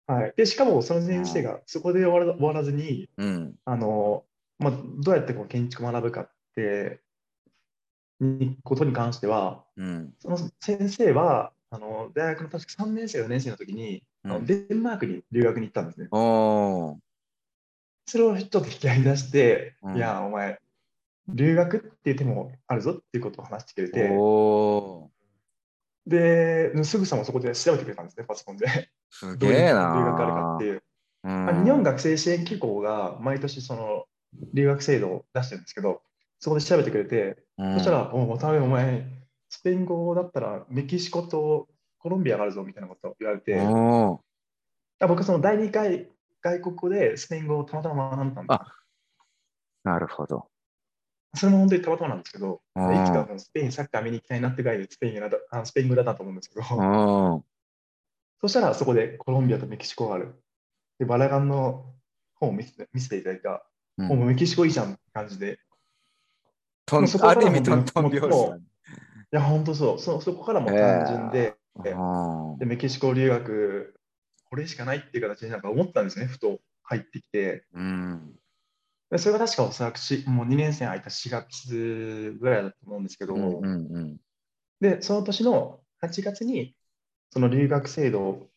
[0.07, 4.23] はい、でしかもその先生がそこで終わら終わらずに、うん、あの
[4.59, 6.99] まあ、どうやってこう建築を学ぶかって
[8.19, 16.07] にことに関しては、うん、その先生はあの大学の確か3年生4年生の時に、うん、デンマークに留学に行ったんですね。
[18.05, 20.59] それをちょっと引き合い出して、いや、お前、
[21.29, 24.09] 留学っていう手もあるぞっていうことを話してくれて、
[26.07, 28.89] で、すぐさまそこで調べてくれたんですね、パソコンで。
[29.09, 29.93] すげえな。
[29.95, 30.83] 留学あるかっていう。
[31.23, 34.05] うん、日本学生支援機構が毎年その
[34.53, 36.01] 留学制度を出してるんですけど、
[36.39, 39.05] そこで調べてくれて、うん、そしたら、お渡辺、お前、
[39.49, 41.67] スペイン語だったらメキシコと
[41.99, 43.59] コロンビアがあるぞみたいなことを言われて、
[45.05, 46.09] 僕、その第2回
[46.41, 48.59] 外国語でスペイン語をたまたま学んだんです。
[49.83, 50.47] なるほど。
[51.33, 57.43] それも本当にたまたまなんですけど、いつかスペインサッカー見に行きたいなってぐらいスペインだあスペイン語だと思うんですけど、
[58.41, 60.43] そしたらそこでコロンビアとメキシコがある。
[60.99, 61.85] で、バラガンの
[62.35, 63.65] 本を見せて見せていただいた、
[63.97, 65.59] うん、もうメキシコいいじゃんって感じで。
[66.85, 68.59] トンある意味トントン拍子い。
[69.31, 69.99] や、本当そう。
[69.99, 70.19] そ。
[70.19, 73.95] そこからも単純で、えー、でメキシコ留学、
[74.49, 77.63] これしかないっていう形になんか思ったんですね、ふと入ってきて。
[77.73, 78.35] うん
[79.17, 84.17] それが確かおそらくしもう2年生空いた4月ぐらいだと思うんですけど、うんうんうん、
[84.79, 86.75] で、その年の8月に、
[87.29, 88.49] その留学制度を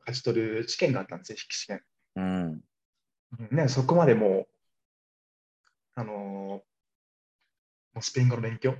[0.00, 1.82] 勝ち取る試験があったんですよ、筆記試験。
[2.16, 2.62] うん、
[3.50, 4.48] ね、そこまでもう、
[5.96, 6.62] あのー、も
[7.96, 8.74] うスペイン語の勉強。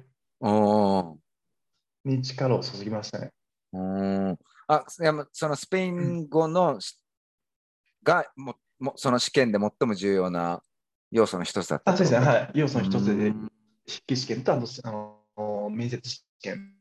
[2.04, 3.32] に力を注ぎましたね。
[3.72, 4.38] うん。
[4.68, 4.84] あ
[5.32, 6.78] そのスペイン語の、うん、
[8.02, 10.62] がももその試験で最も重要な
[11.10, 12.50] 要素の一つだったあそうですね、はい。
[12.54, 13.30] 要素の一つで、
[13.86, 16.74] 筆記試験とあの面接試験。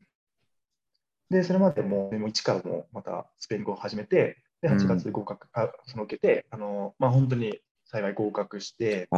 [1.30, 9.08] で、それまでもう一からもまたスペイン語を始めて、で、8月で合格、うん、あその受けて、あのまあ、本当に幸い合格して、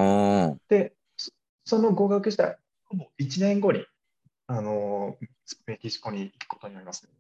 [0.69, 0.93] で、
[1.65, 3.85] その合格したほぼ1年後に、
[4.47, 5.17] あの
[5.67, 7.13] メキシコに行くことになります、ね。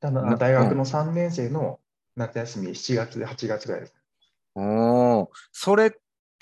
[0.00, 1.80] ただ大学の3年生の
[2.16, 3.94] 夏休み、7月で8月ぐらいです。
[4.54, 5.90] おそれっ、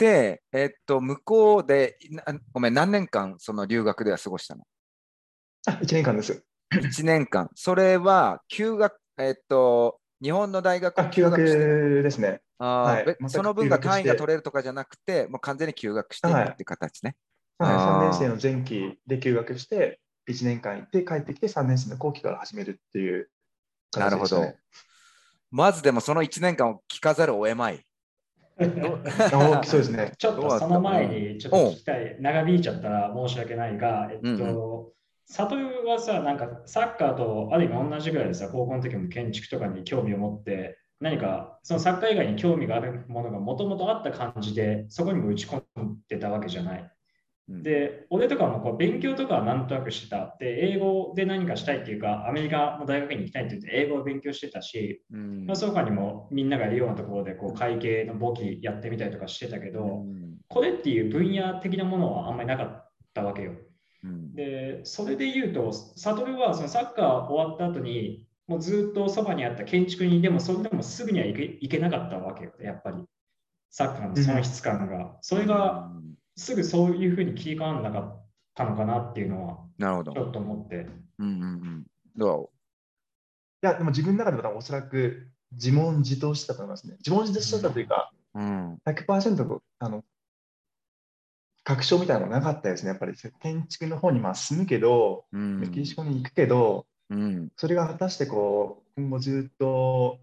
[0.02, 1.98] えっと、向こうで、
[2.52, 4.64] ごめん、何年間、その留学では過ごしたの？
[5.66, 6.44] あ、1年間です。
[6.72, 7.48] 1年間。
[7.54, 11.36] それは、休学、えっと、日本の大学あ休学
[12.02, 12.40] ですね。
[12.58, 17.16] あはい、その分が単位が取れるとかじゃなくて、もう完全に休学しているっていう形ね。
[17.58, 23.28] はい、3年生の前期で休学して、1年間行って帰ってきて3年生の後期から始めるっていう、
[23.96, 24.54] ね、なるほど。
[25.50, 27.84] まずでもその1年間を聞かざるを得まい。
[28.58, 29.78] そう？
[29.78, 30.12] ですね。
[30.16, 32.16] ちょっとその前にちょっと聞きたい。
[32.20, 34.28] 長引いちゃったら申し訳ないが、えっと、
[34.88, 34.94] うん
[35.26, 46.93] 里はさ、なんかサッカーとある意味同じぐらいでさ、高校の時も建築とかに興味を持って、何かそのサッカー以外に興味があるものがもともとあった感じで、そこにも打ち込んでたわけじゃない。
[47.48, 50.36] で、俺とかもこう勉強とかはなんとなくしてた。
[50.40, 63.52] で、英語で何かしたいっていうか、アメリカの大学に行きたいって言って英語を勉強してたし、うん、まあ、その他にもみんながいるようなところでこう会計の簿記やってみたりとかしてたけど、うん、これっていう分野的なものはあんまりなかったわけよ。
[64.04, 73.04] うん、で、それで言うと、悟はそのサッカー終わった後に、もうずっとそばにあった建築に、でもそれでもすぐには行け行けなかったわけよ、やっぱり。
[73.70, 75.16] サッカーの損失感が。
[75.20, 75.90] それが
[76.36, 80.12] すぐそういうふうに切り替わらなかったのかなっていうのは、なるほど。
[80.12, 80.86] ちょっと思って。
[81.18, 82.50] うんうんうん、ど
[83.62, 83.66] う？
[83.66, 86.96] いや、でも自分の中ではおそらく自問自答してたと思いますね。
[86.98, 90.04] 自問自答してたというか、うん、100%あの
[91.62, 92.90] 確証みたいなのがなかったですね。
[92.90, 100.18] やっぱり建築の方にまあ進むけど、うん、メキシコに行くけど、うん、それが果たしてこう今後ずっと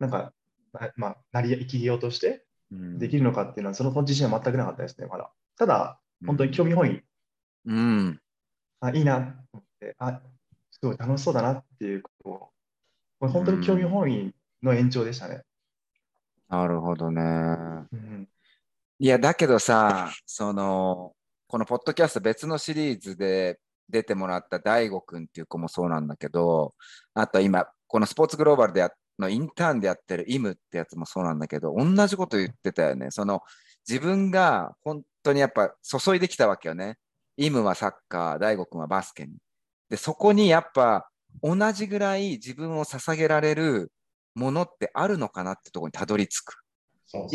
[0.00, 0.32] なんか、
[0.96, 5.30] まあ、成り生きようとしてできるのかっていうのは、その自信は全くなかったですね、まだ。
[5.56, 7.02] ただ、本当に興味本位。
[7.66, 8.20] うん。
[8.80, 10.20] あ、いいなと思って、あ、
[10.70, 12.38] すごい楽しそうだなっていうことを、
[13.20, 15.42] これ本当に興味本位の延長でしたね。
[16.48, 17.22] なるほどね。
[17.22, 18.28] うん、
[18.98, 21.14] いや、だけどさ、その、
[21.46, 26.74] このポッドキャスト別のシリーズで出てもらった大悟くんっていう子もそうなんだけど、
[27.14, 33.10] あと今、このスポーツグローバルでやっのインターンでやってるイムってやつもそうなんだけど、同じこと言ってたよね。
[33.10, 33.42] その
[33.88, 36.96] 自分が本当にやっぱ注いできたわけよね。
[37.36, 39.36] イムはサッカー、大悟君はバスケに。
[39.88, 41.08] で、そこにやっぱ
[41.42, 43.92] 同じぐらい自分を捧げられる
[44.34, 46.54] ものってあるのかなってところにたどり着く。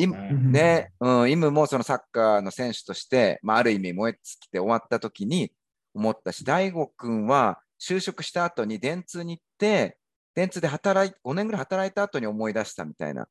[0.08, 5.54] ねね、うん、イムもそのサッカーの選手として、まあ、ある意味燃え尽きて終わった時に
[5.94, 9.98] 思ったし、大悟君は就職した後に電通に行って、
[10.36, 13.28] 電通で働い、5年ぐらい働いた後に思い出したみたいな。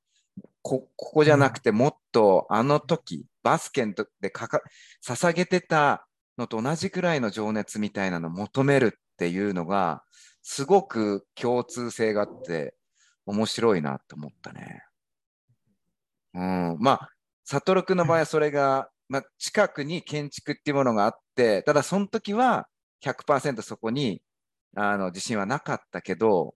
[0.62, 3.86] こここじゃなくて、もっとあの時、バスケ
[4.20, 4.60] でかか
[5.04, 6.06] 捧げてた
[6.36, 10.02] のと同じくらいの情熱みたいなのを求めるっていうのが、
[10.42, 12.74] すごく共通性があって、
[13.26, 14.82] 面白いなと思ったね。
[16.34, 17.10] うん、まあ、
[17.44, 22.68] 悟君の場合はそれが、まあ、近くに建築っていうものがあって、ただその時は
[23.02, 24.22] 100%そこに
[24.76, 26.54] あの自信はなかったけど、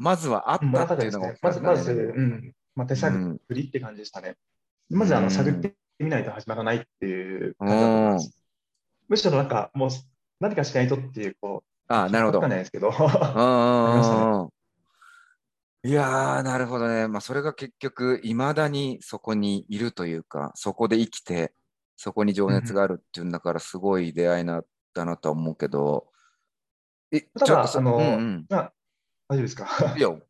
[0.00, 4.36] まずはあったっていうのが、ね、まず、まず、うん、まあ、手探りって感じでしたね。
[4.90, 8.34] うん、まず、あの、探ってみないと始まらないっていう感じだと思います。
[9.08, 9.90] むしろなんか、もう、
[10.40, 12.38] 何かしないとっていう、こう、あなるほど。
[12.38, 12.88] わかんないですけど。
[15.84, 17.06] いやー、なるほどね。
[17.06, 21.52] まあ、それが結局、いまだにそこにいるというか、そこで生きて、
[21.98, 24.62] そこに情熱があるっていうんだから、すごい出会いな
[24.94, 26.06] だなとは思うけど、
[27.12, 28.72] え、ただ、あの、うんうん、まあ、
[29.30, 29.94] 大丈夫ですか？
[29.94, 30.20] いいよ。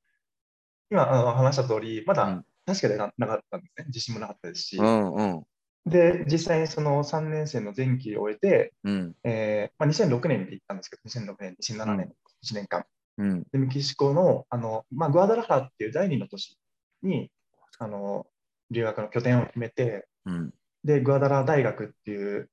[0.90, 3.84] 今あの話した通り、まだ確かでななかったんですね。
[3.86, 4.76] 自信もなかったですし。
[4.76, 5.46] うんうん、
[5.86, 12.12] で、実際にその3年生の前期を終えて、うんえーまあ、2006年で行ったんですけど、2006年、2007年、
[12.44, 12.84] 1年間。
[13.16, 16.58] うん、でメキシコのあの、まあ、グアダラハラっていう第二の都市
[17.02, 17.30] に
[17.78, 18.26] あの
[18.70, 22.50] 留学の拠点を決めて、うん、で、グアダラ大学っていう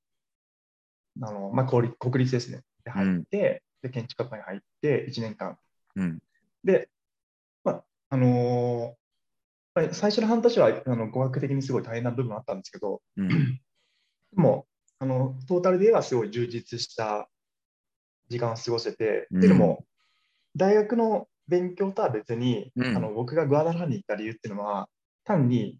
[1.22, 1.92] あの、まあ、国
[2.24, 2.62] 立ですね。
[2.84, 5.58] で入って、で建築学科に入って1年間、
[5.96, 6.18] うん、
[6.68, 6.90] で、
[7.64, 13.28] まあ、あのー、最初の半年はあの語学的にすごい大変な部分あったんですけど、うん、
[14.36, 14.66] でも
[14.98, 17.28] あのトータルで言えばすごい充実した
[18.28, 19.84] 時間を過ごせて、うん、っていうのも
[20.54, 24.88] 大学の勉強とは別に、うん、あの僕がグアダラハに行った理由っていうのは
[25.24, 25.78] 単に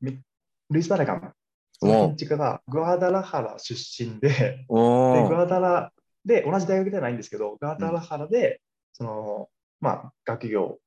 [0.70, 1.32] ルイス・バレガン
[1.78, 5.92] その建築家がグアダラハラ出身ででグアダラ
[6.24, 8.60] で同じ大学ではないんですけどグアダラハラで、
[8.92, 9.48] その
[9.80, 10.78] まあ、学業を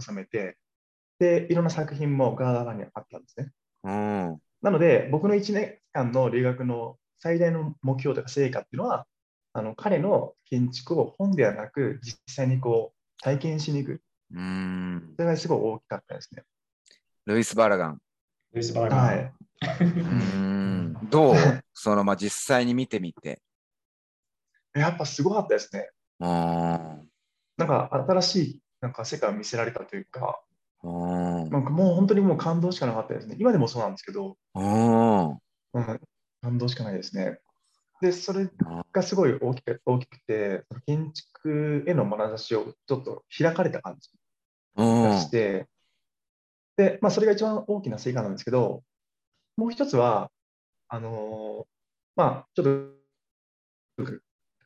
[0.00, 0.56] 収めて、
[1.18, 3.50] で、いろんな作品もガーダーにあったんですね。
[3.84, 9.06] うん、なので、僕の1年間の留学の最大の目標とか成果っていうのは、
[9.52, 14.02] あの彼の建築を本ではなく、実際にこう体験しに行く。
[14.34, 15.14] うん。
[15.16, 16.42] それがすごい大きかったですね。
[17.26, 17.98] ルイス・バラガン。
[18.52, 19.06] ルイス・バラガン。
[19.06, 19.32] はい。
[19.82, 21.34] うんどう？
[21.74, 23.42] その、まあ、実際に見てみて。
[24.74, 25.90] やっぱすごかったですね。
[26.20, 26.97] うん
[27.58, 30.40] なんか新しいなんか世界を見せられたというか、
[30.82, 33.36] なんかもう本当にもう感動しかなかったですね。
[33.38, 36.00] 今でもそうなんですけど、うん、
[36.40, 37.40] 感動しかないですね。
[38.00, 38.48] で、それ
[38.92, 44.08] がすごい大きく大きくて、建築への眼差しをちょっと開かれた感じ
[44.76, 45.66] がして、
[46.76, 48.84] で、まあ、それが一番大きな成果なんですけど、
[49.56, 50.30] もう一つは、
[50.86, 51.66] あのー、
[52.14, 54.18] まあ、ちょっと、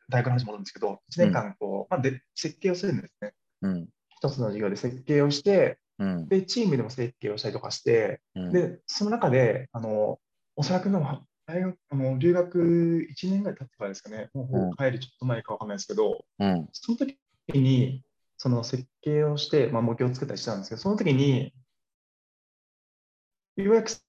[0.09, 3.33] 大学の話戻るんですけど、1年間こう、うん、まあ、で設計をするんですね。
[3.61, 3.87] うん、
[4.17, 10.19] 一つの授業で設計をして、うん、で、チームでも設計をしたりとかして、で、その中で、あの、
[10.55, 17.17] おそらくの大学あの留学1年ぐらい経ってからですかね、もう帰るちょっと前か分かんないですけど、うん、その時
[17.53, 18.01] に
[18.37, 21.53] その設計をして、まあ、模型を作ったりしたんですけど、その時に、
[23.57, 23.99] ようやくそ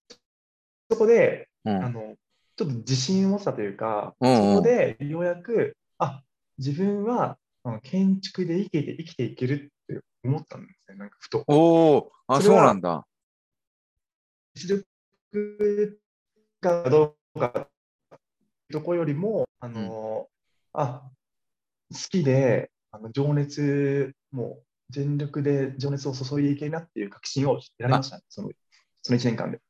[0.97, 2.15] こで、うん、あの
[2.57, 6.23] ちょっと自信を持ったというか、そこでようやく、あ
[6.59, 7.39] 自分は
[7.83, 11.45] 建築で生きて生きていけるって思ったんですね、なんかふと。
[11.47, 13.07] おお、あ、そうなんだ。
[14.55, 14.85] 実
[15.33, 15.99] 力
[16.61, 17.69] かどうか
[18.71, 20.29] とこよりも、あの、
[20.75, 21.11] うん、あ
[21.91, 28.51] 好きで、あの情熱、もう全力で情熱を注いでいけるなっていう確信を得られました、ね、その
[29.03, 29.61] その1年間で。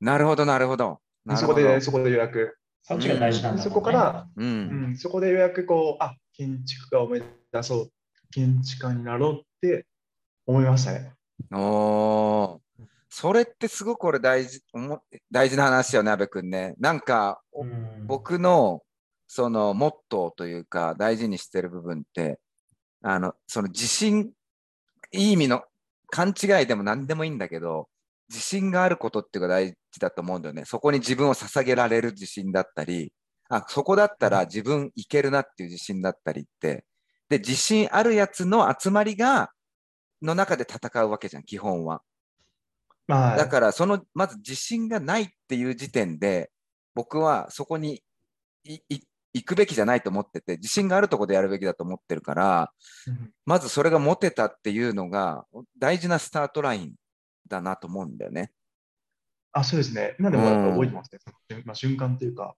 [0.00, 1.00] なるほど、なるほど。
[1.36, 2.56] そこで、そこで予約。
[2.82, 3.52] そっちが大事なん。
[3.52, 7.28] だ、ね、そこから、うん、うん、そこで予約こう、あ建築家を目指
[7.62, 7.90] そう、
[8.30, 9.86] 建築家になろうって
[10.46, 11.12] 思いましたね。
[11.52, 12.60] お
[13.08, 14.60] それってすごく俺大事
[15.30, 16.74] 大事な話よね、阿部君ね。
[16.78, 18.82] なんか、うん、僕の
[19.26, 22.40] そのモットーというか大事にしてる部分って、
[23.02, 24.32] あの、その自信、
[25.12, 25.62] いい意味の
[26.10, 27.88] 勘違いでも何でもいいんだけど、
[28.28, 30.64] 自信があることっていうのが大事だと思うんだよね。
[30.64, 33.12] そこに自分を捧げられる自信だったり、
[33.48, 36.84] あ、そこだったら自分いけるなっていう自信だったりって、
[37.28, 39.50] で、自信あるやつの集まりが、
[40.22, 42.02] の中で戦うわけじゃん、基本は。
[43.08, 46.50] はい、だから、その、まず自信がないっていう時点で、
[46.94, 48.02] 僕はそこに
[48.64, 52.72] 行くべきじゃないと思ってて、自信があるところでやるべきだと思ってるから、
[53.46, 55.44] まずそれが持てたっていうのが
[55.78, 56.94] 大事なスタートライン
[57.48, 58.52] だなと思うんだよね。
[59.52, 60.16] あ、そうですね。
[60.18, 61.18] 今でも覚えてますね。
[61.50, 62.54] うん、まあ、瞬間というか。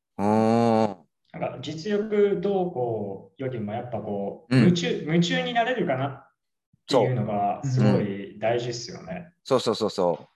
[1.33, 6.29] なんか実力どうこうよりもやっぱこう、夢中、夢中になれるかなっ
[6.87, 9.33] ていうのがすごい大事ですよね。
[9.43, 10.29] そうそうそうそう。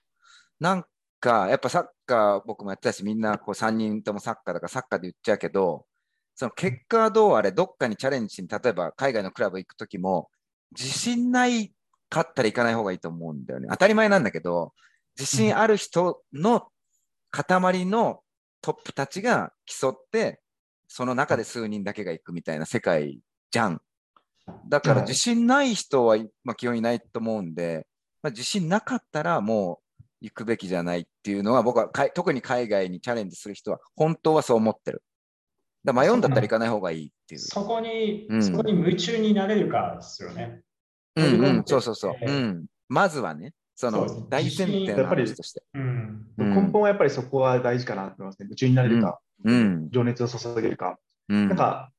[0.59, 0.85] なん
[1.19, 5.85] か、やっぱサッカー僕もやってたし、みんなこう3人ともサッカーだからサッカーで言っちゃうけど、
[6.33, 10.29] その結果はどうあれ、どっかにチャレンジしに、例えば海外のクラブ行くときも、
[10.75, 11.73] 自信ない
[12.09, 13.67] かったら行かない方がいいと思うんだよね。
[13.69, 14.73] 当たり前なんだけど、
[15.17, 16.67] 自信ある人の
[17.31, 18.21] 塊の
[18.61, 20.41] トップたちが競って、
[20.87, 23.19] その中で数人だけが行くみたいな世界
[23.51, 23.81] じゃん。
[24.67, 27.85] だから自信ない人は、まあ、基本いないと思うんで、
[28.23, 35.03] まあ、自信なかったらもう行くべきじゃないっていうのは僕は特に海外にチャレンジする人は本当はそう思ってる。
[35.83, 37.41] だ迷うんだったら行かない方がいいっていう。
[37.41, 40.61] そこに、うん、そこに夢中になれるかですよね。
[41.15, 42.15] うん、うん、そうそうそう。
[42.21, 45.61] うん、まずはね、その大前提の話として。
[45.75, 48.45] うん、根本はやっぱりそこは大事かなと思いますね。
[48.45, 50.97] 夢中になれるか、うん、情熱を注げるか。
[51.29, 51.91] うん、なんか、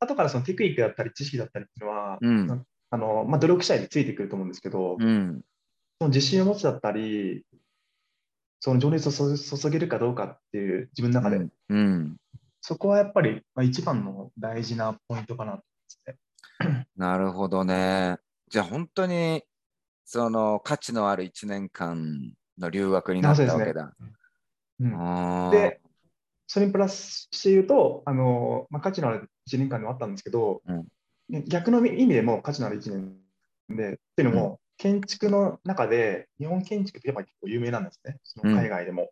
[0.00, 5.42] 後からそのテクニックだったり知識だったりっていうのは、うん、あのまあ、努力者についてくると思うんですけど、うん、
[6.00, 7.44] その自信を持つだったり、
[8.58, 12.16] その情熱を注げるかどうかっていう自分の中で、うん、
[12.60, 16.16] そこはやっぱり、まあ、一番の大事なポイントかなと思いま
[16.66, 16.86] すね。
[16.96, 18.18] なるほどね。
[18.48, 19.44] じゃあ本当に
[20.04, 23.94] その価値のある1年間の留学になったわけだ。
[24.78, 24.94] で、ね。
[24.94, 25.80] うん、で、
[26.46, 30.72] それにプラスして言うと、あのまあ、価値のある1年間でもあったんですけど、う
[31.38, 39.10] ん、逆の意味でも価値のある1年で、っていうのも、うん、建築の中で、日本建築ってやっぱ結構有名なんですね、その海外でも。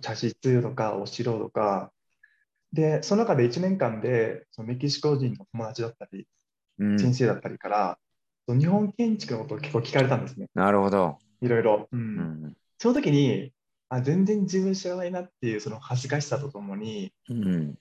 [0.00, 1.92] 茶室とかお城とか、
[2.72, 6.26] で、その中で1年間でそのメキシコ人の友達だったり、
[6.78, 7.96] 先生だったりから、うん、
[8.48, 10.46] 日本建築のことを結構聞かれたんですね。
[10.54, 11.18] なるほど。
[11.40, 11.88] いろいろ。
[11.90, 13.52] うん、その時に
[13.90, 17.74] あ、全然自分知らないなっていうその恥ずかしさとともに、うん、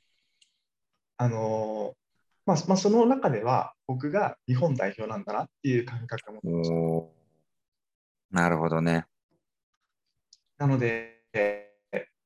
[1.18, 1.94] あの
[2.48, 7.12] まあ、まあ、その中では僕が日本代表なんだなっていう感覚が持ってまし
[8.32, 8.42] た。
[8.42, 9.06] なるほどね。
[10.58, 11.22] なので、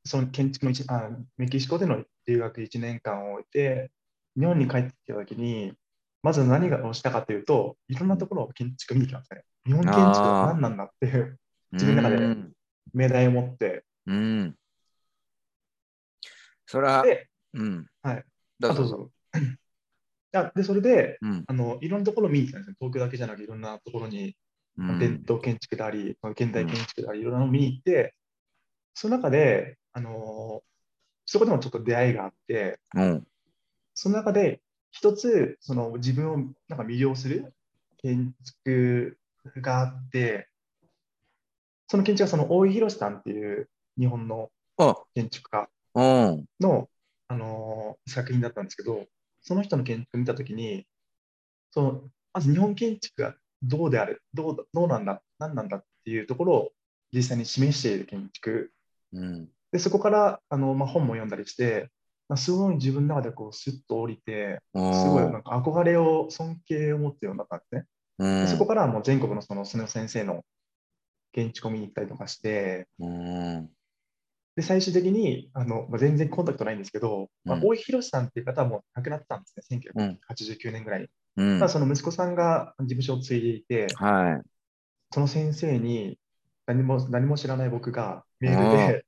[0.06, 3.92] その建築のあメキシコでの留学1年間を終えて、
[4.38, 5.74] 日本に帰ってきたときに、
[6.24, 9.44] まず何をしたかというと、いろんなところを建築見に来ましたね。
[9.66, 11.38] 日本建築は何なんだっていう、
[11.74, 12.36] 自分の中で
[12.94, 13.84] 命題を持って。
[14.08, 14.56] うん。
[16.66, 17.86] それは、で、うん。
[18.02, 18.24] はい。
[18.60, 18.84] どうぞ。
[18.88, 22.76] どうで、それで、うん、あの、いろんなところを見に来たんですね。
[22.80, 24.36] 東京だけじゃなくて、いろんなところに、
[24.78, 28.16] うん、伝統建築であり、現代建築であり、いろんなのを見に行って、
[28.94, 30.64] その中で、あのー、
[31.26, 33.28] そこでもちょっと出会いがあって、うん、
[33.94, 34.62] その中で
[34.94, 36.38] 一つその自分を
[36.70, 37.54] なんか魅了する
[37.98, 39.18] 建築
[39.58, 40.48] があって、
[41.88, 43.68] その建築はその大井宏さんっていう
[43.98, 44.50] 日本の
[45.16, 45.68] 建築家
[46.60, 46.90] の
[47.28, 49.06] あの作品だったんですけど、
[49.42, 50.86] その人の建築を見たときに、
[51.72, 56.72] そのまず日本建築がどうである、どうどうなんだ、何なんだっていうところを
[57.12, 58.72] 実際に示している建築。
[59.12, 61.90] うん、でそこからあの、まあ、本も読んだりして、まあ、
[62.36, 67.86] すごい自分の中でこうスッと降りて、すごいなんか憧れを、尊敬を持つようになったんですね。
[68.20, 70.44] うん、そこからもう全国のその須野先生の
[71.32, 73.70] 建築を見に行ったりとかして、うん、
[74.56, 79.80] で最終的にあの、まあ、全然コンタクトないんですけど、まあ、大井宏さんっていう方はもう亡くなったんですね、
[80.40, 81.08] 1989年ぐらいに。
[81.36, 84.48] うん、その息子さんが事務所を継いでいて、はい、
[85.12, 86.20] その先生に
[86.68, 89.06] 何も何も知らない僕がメールで、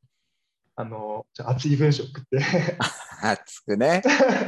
[0.77, 2.39] あのじゃ熱い文章を送って
[3.21, 4.01] 熱くね。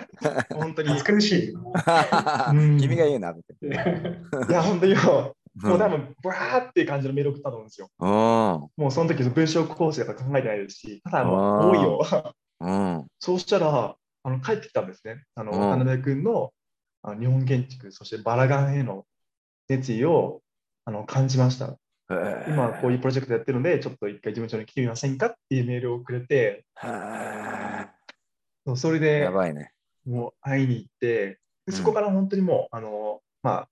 [0.53, 1.01] 本当に。
[1.01, 1.53] 苦しい。
[2.79, 3.31] 君が言うな。
[3.31, 7.89] いや、本当にもう、もう多分、ブワーっていう感じのメール送ったと思うんですよ。
[7.99, 12.01] もうその時文章構成とか考えてないですし、ただ、多いよ。
[13.19, 15.23] そうしたら、あの帰ってきたんですね。
[15.35, 16.51] あの渡辺君の
[17.01, 19.05] あの日本建築、そしてバラガンへの
[19.69, 20.41] 熱意を
[20.83, 21.77] あの感じました。
[22.09, 26.65] 今こういうプロジェクトやってるので、ちょっと一回事務所に来てみませんかっていうメールをくれて、
[28.75, 29.71] それで、やばいね。
[30.05, 31.39] もう会いに行って、
[31.69, 33.69] そこから本当にもう、あの、まあ、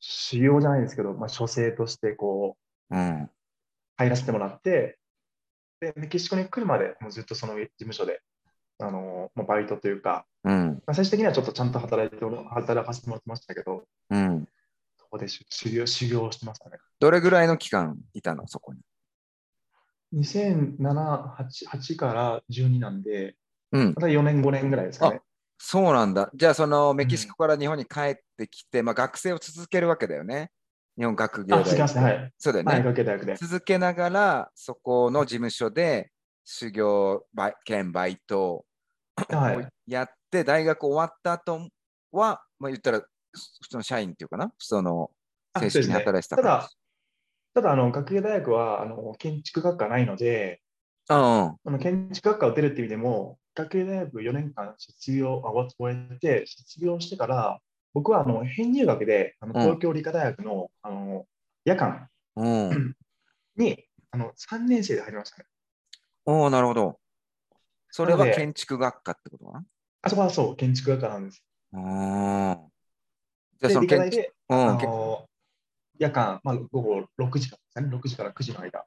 [0.00, 2.56] 修行じゃないですけど、まあ、書生としてこ
[2.90, 3.30] う、うん、
[3.96, 4.98] 入らせてもらって、
[5.80, 8.20] で、メキシコに来るまで、もうずっとその事務所で、
[8.78, 14.57] あの、まあ、バイトというか、うん、まあ、最終的にはちょっとちゃんと働いて、働かせてもらってましたけど、うん、そ
[15.10, 16.78] こで修行修行してましたね。
[17.00, 18.80] どれぐらいの期間いたの、そこに
[20.14, 23.36] ？2007、8, 8から12なんで、
[23.72, 25.20] うん、また4年、5年ぐらいですかね。
[25.58, 26.30] そうなんだ。
[26.34, 30.50] じゃあ、そのメキシコから日本に帰ってきて、うん、まあ、学生を続けるわけだよね。
[30.96, 31.98] 日本学芸大学。
[31.98, 33.36] はい、そうだよね、はい、学芸大学で。
[33.36, 36.10] 続けながら、そこの事務所で
[36.44, 37.26] 修行
[37.64, 38.64] 兼バイトを
[39.86, 41.68] やって、大学終わった後
[42.12, 43.02] は、まあ、言ったら、
[43.62, 45.10] 普通の社員っていうかな、その
[45.58, 46.70] 正式に働いてた、ね、ただ、
[47.54, 50.60] ただあの学芸大学はあの建築学科ないので、
[51.08, 57.58] うん、あの建築学科を出るっていう意味でも、学芸大学4年間卒業あ終えて、卒業してから、
[57.94, 61.26] 僕はあの編入学であの東京理科大学の,、あの
[61.64, 62.08] 夜間
[63.56, 65.44] にあの3年生で入りましたね。
[66.26, 67.00] おおなるほど。
[67.90, 69.64] それは建築学科ってことかな
[70.02, 71.42] あそこはそう、建築学科なんです。
[71.74, 72.58] あ
[73.60, 73.86] じゃあその
[74.50, 75.28] うん、あの
[75.98, 78.84] 夜間、まあ、午後6時からですね、6時から9時の間、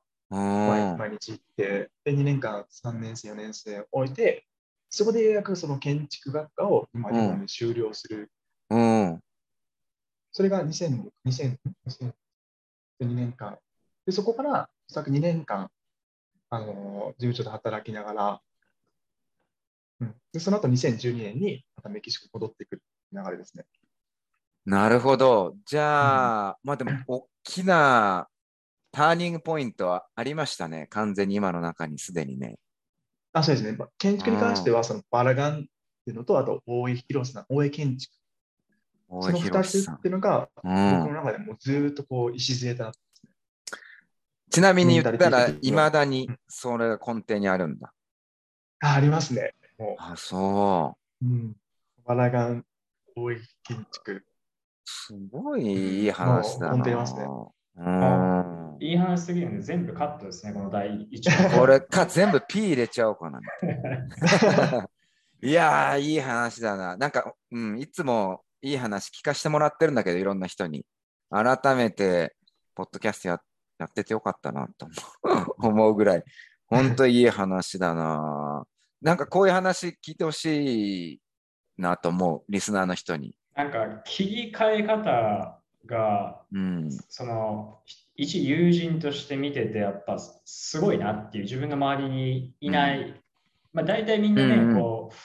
[0.98, 4.46] 毎日行って、で2年間3年生、4年生を置いて、
[4.90, 8.32] そこでようやくその建築学科を今、日本で修了する。
[8.70, 9.20] うん、
[10.32, 11.58] それが2000 2000
[11.88, 12.14] 2002
[13.14, 13.58] 年間。
[14.06, 15.70] で、そこから、おそらく2年間、
[16.50, 18.42] あの事務所で働きながら、
[20.02, 22.82] うん、でその後2012年にまたメキシコに戻ってくる
[23.14, 23.66] 流れですね。
[24.66, 25.56] なるほど。
[25.66, 28.28] じゃあ、うん、まあでも、大きな
[28.92, 30.88] ターニングポイントはありましたね。
[30.90, 32.58] 完全に今の中にすでにね。
[33.34, 33.78] あ、そうですね。
[33.98, 35.56] 建築に関しては、そのバラガンっ
[36.06, 38.16] ていうのと、あと大江広さん、大江建築。
[39.10, 42.92] その2つっていうのが、僕の中でもずっとこう、礎だね。
[44.50, 47.94] ちなみに言ったら、いまだにそれが根底にあるんだ。
[48.82, 49.54] あありますね。
[49.78, 51.26] もうあ、そう。
[51.26, 51.56] うん。
[52.06, 52.66] バラガン、
[53.16, 54.26] 大江建築。
[55.08, 56.78] すごいいい話だな。
[56.78, 57.26] 根底ますね。
[57.78, 61.50] うんいい話すぎるんで全部カットですね、この第一話。
[61.58, 63.40] これか全部 P 入れちゃおうかな。
[65.44, 66.98] いやー、いい話だな。
[66.98, 70.86] なんか、うん、いつもいい話聞かせてもらってるんだけど、いろんな人に。
[71.30, 72.36] 改めて、
[72.76, 73.42] ポッドキャストや
[73.82, 74.88] やっててよかったなと
[75.58, 76.24] 思うぐらい、
[76.68, 78.64] 本当いい話だな。
[79.02, 81.22] なんかこういう話聞いてほしい
[81.78, 83.36] なと思う、リスナーの人に。
[83.56, 87.80] なんか切り替え方が、うん、その
[88.16, 93.16] 一友人として見ててやっぱすごいなっていう自分の周りにいない、うん、
[93.74, 95.16] まあ、大体みんなね、うん、こう、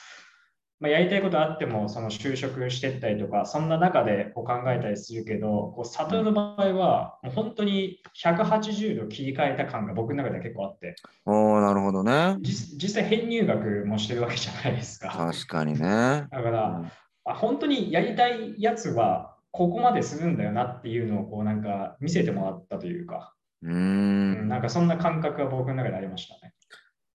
[0.79, 10.95] まあ、やりたいことあってもその就職してったりとかそんな中でこう考えたりするけどこう佐藤の場合はもう本当に180度切り替えた感が僕の中では結構あって。
[11.25, 12.37] おなるほどね。
[12.41, 15.09] 実際編入学もしてるわけじゃないですか。
[15.09, 15.79] 確かにね。
[15.79, 16.81] だから、
[17.27, 24.47] あ本当にやりたいやつはここまでするんだよなっていうのをこうなんか見せてもらったというか、うん。
[24.47, 26.53] なんかそんな感覚が僕の中でありましたね。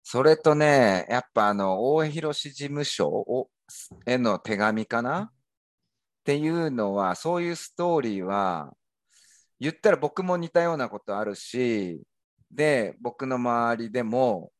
[0.03, 3.49] それとね、やっぱあの、大江広事務所を
[4.07, 5.31] への手紙かな？
[5.31, 5.31] っ
[6.25, 8.73] ていうのは、そういうストーリーは、
[9.59, 12.03] 言ったら僕も似たようなことあるし、
[12.51, 14.51] で、僕の周りでも、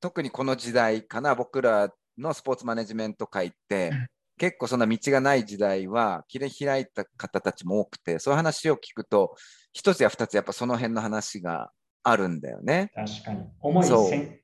[0.00, 3.92] 特にこの時代かな、僕らのスポーツマネジメント界って、
[4.38, 9.36] 結構そんな道がない時代は切り開いた方たちも多くて、そういう話を聞くと、
[9.72, 11.70] 一つや二つやっぱその辺の話が
[12.02, 12.90] あるんだよね。
[12.94, 13.44] 確かに。
[13.60, 13.86] 重い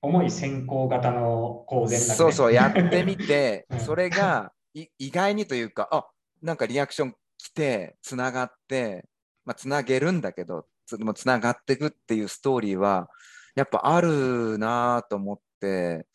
[0.02, 6.06] 重い先行型の公然、ね、そうそう、やってみて、 それが意外にというか、あ
[6.42, 9.06] なんかリアクション来て、つながって、
[9.44, 13.08] まあ、つなげるんだけど、つもつながっていくっていうストーリーは、
[13.54, 16.06] やっぱあるなと思って、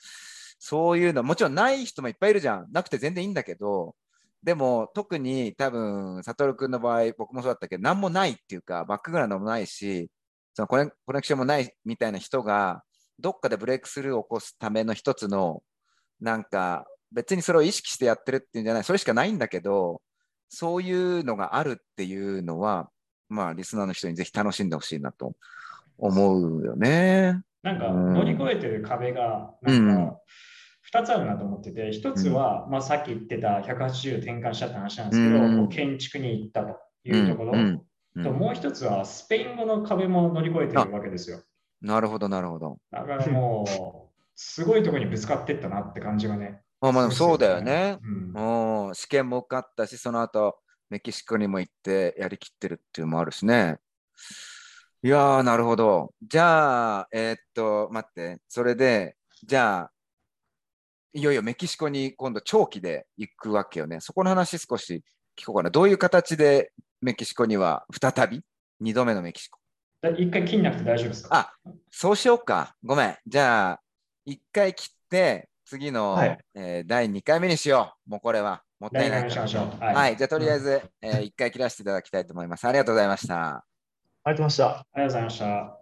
[0.60, 2.68] そういうの、もちろんない人もいっぱいいるじゃん。
[2.72, 3.96] なくて全然いいんだけど、
[4.44, 10.10] でも特に多分、悟君の場合、僕もそうだったけど、何もないっていうか、バックグラウンドもないし、
[10.54, 12.84] そのコネコネクションもないみたいな人が、
[13.20, 15.64] どっかでブレイクスルーを起こすための一つの、
[16.22, 20.02] なんか、別にそれを意識してやってるっていうんじゃない、それしかないんだけど、
[20.50, 22.90] そういうのがあるっていうのは、
[23.30, 25.34] まあ、リスナーの人にぜひ楽しんでほしいなと
[25.98, 27.42] 思うよね。
[27.64, 30.20] なんか、乗り越えてる壁が、なんか、
[30.94, 37.54] 2つあるなと思ってて、1つは、まあ、さっき言ってた180転換したって話なんですけど、うん、建築に行ったというところ、
[38.24, 41.42] ともう1つはスペイン語の壁も乗り越えてるわけですよ。
[41.82, 42.78] なるほど、なるほど。
[42.92, 46.62] だからもう、すごいところにぶつかってったなって感じがね。
[46.82, 48.00] あまあ、そうだよね。
[48.34, 53.80] うん、試験も受かったし、その後メキシコにも行ってやりきってるっていうのもあるしね。
[55.02, 56.14] いやー、なるほど。
[56.22, 59.16] じゃあ、えー、っと、待って、それで、
[59.48, 59.92] じゃあ、
[61.14, 64.02] いよいよメキシコに今度長期で行くわけよね。
[64.02, 65.02] そこの話少し
[65.38, 65.70] 聞こうかな。
[65.70, 66.72] どういう形で
[67.02, 68.42] メキシコには再び
[68.84, 69.60] 2度目のメキシコ？
[70.18, 71.36] 一回切んなくて大丈夫ですか？
[71.36, 71.54] あ、
[71.90, 72.76] そうしようか。
[72.84, 73.16] ごめん。
[73.26, 73.80] じゃあ、
[74.26, 78.10] 一回切って、次の、はい、えー、第2回目にしよう。
[78.10, 78.62] もうこれは。
[78.80, 79.22] もったいない。
[79.24, 82.66] はい、はい、じゃあとりあえず、えー、1回切らせていただきたいと思います。
[82.66, 83.69] ありがとうございました。
[84.24, 84.80] ありがとうございました。
[84.80, 85.79] ありがとうございました。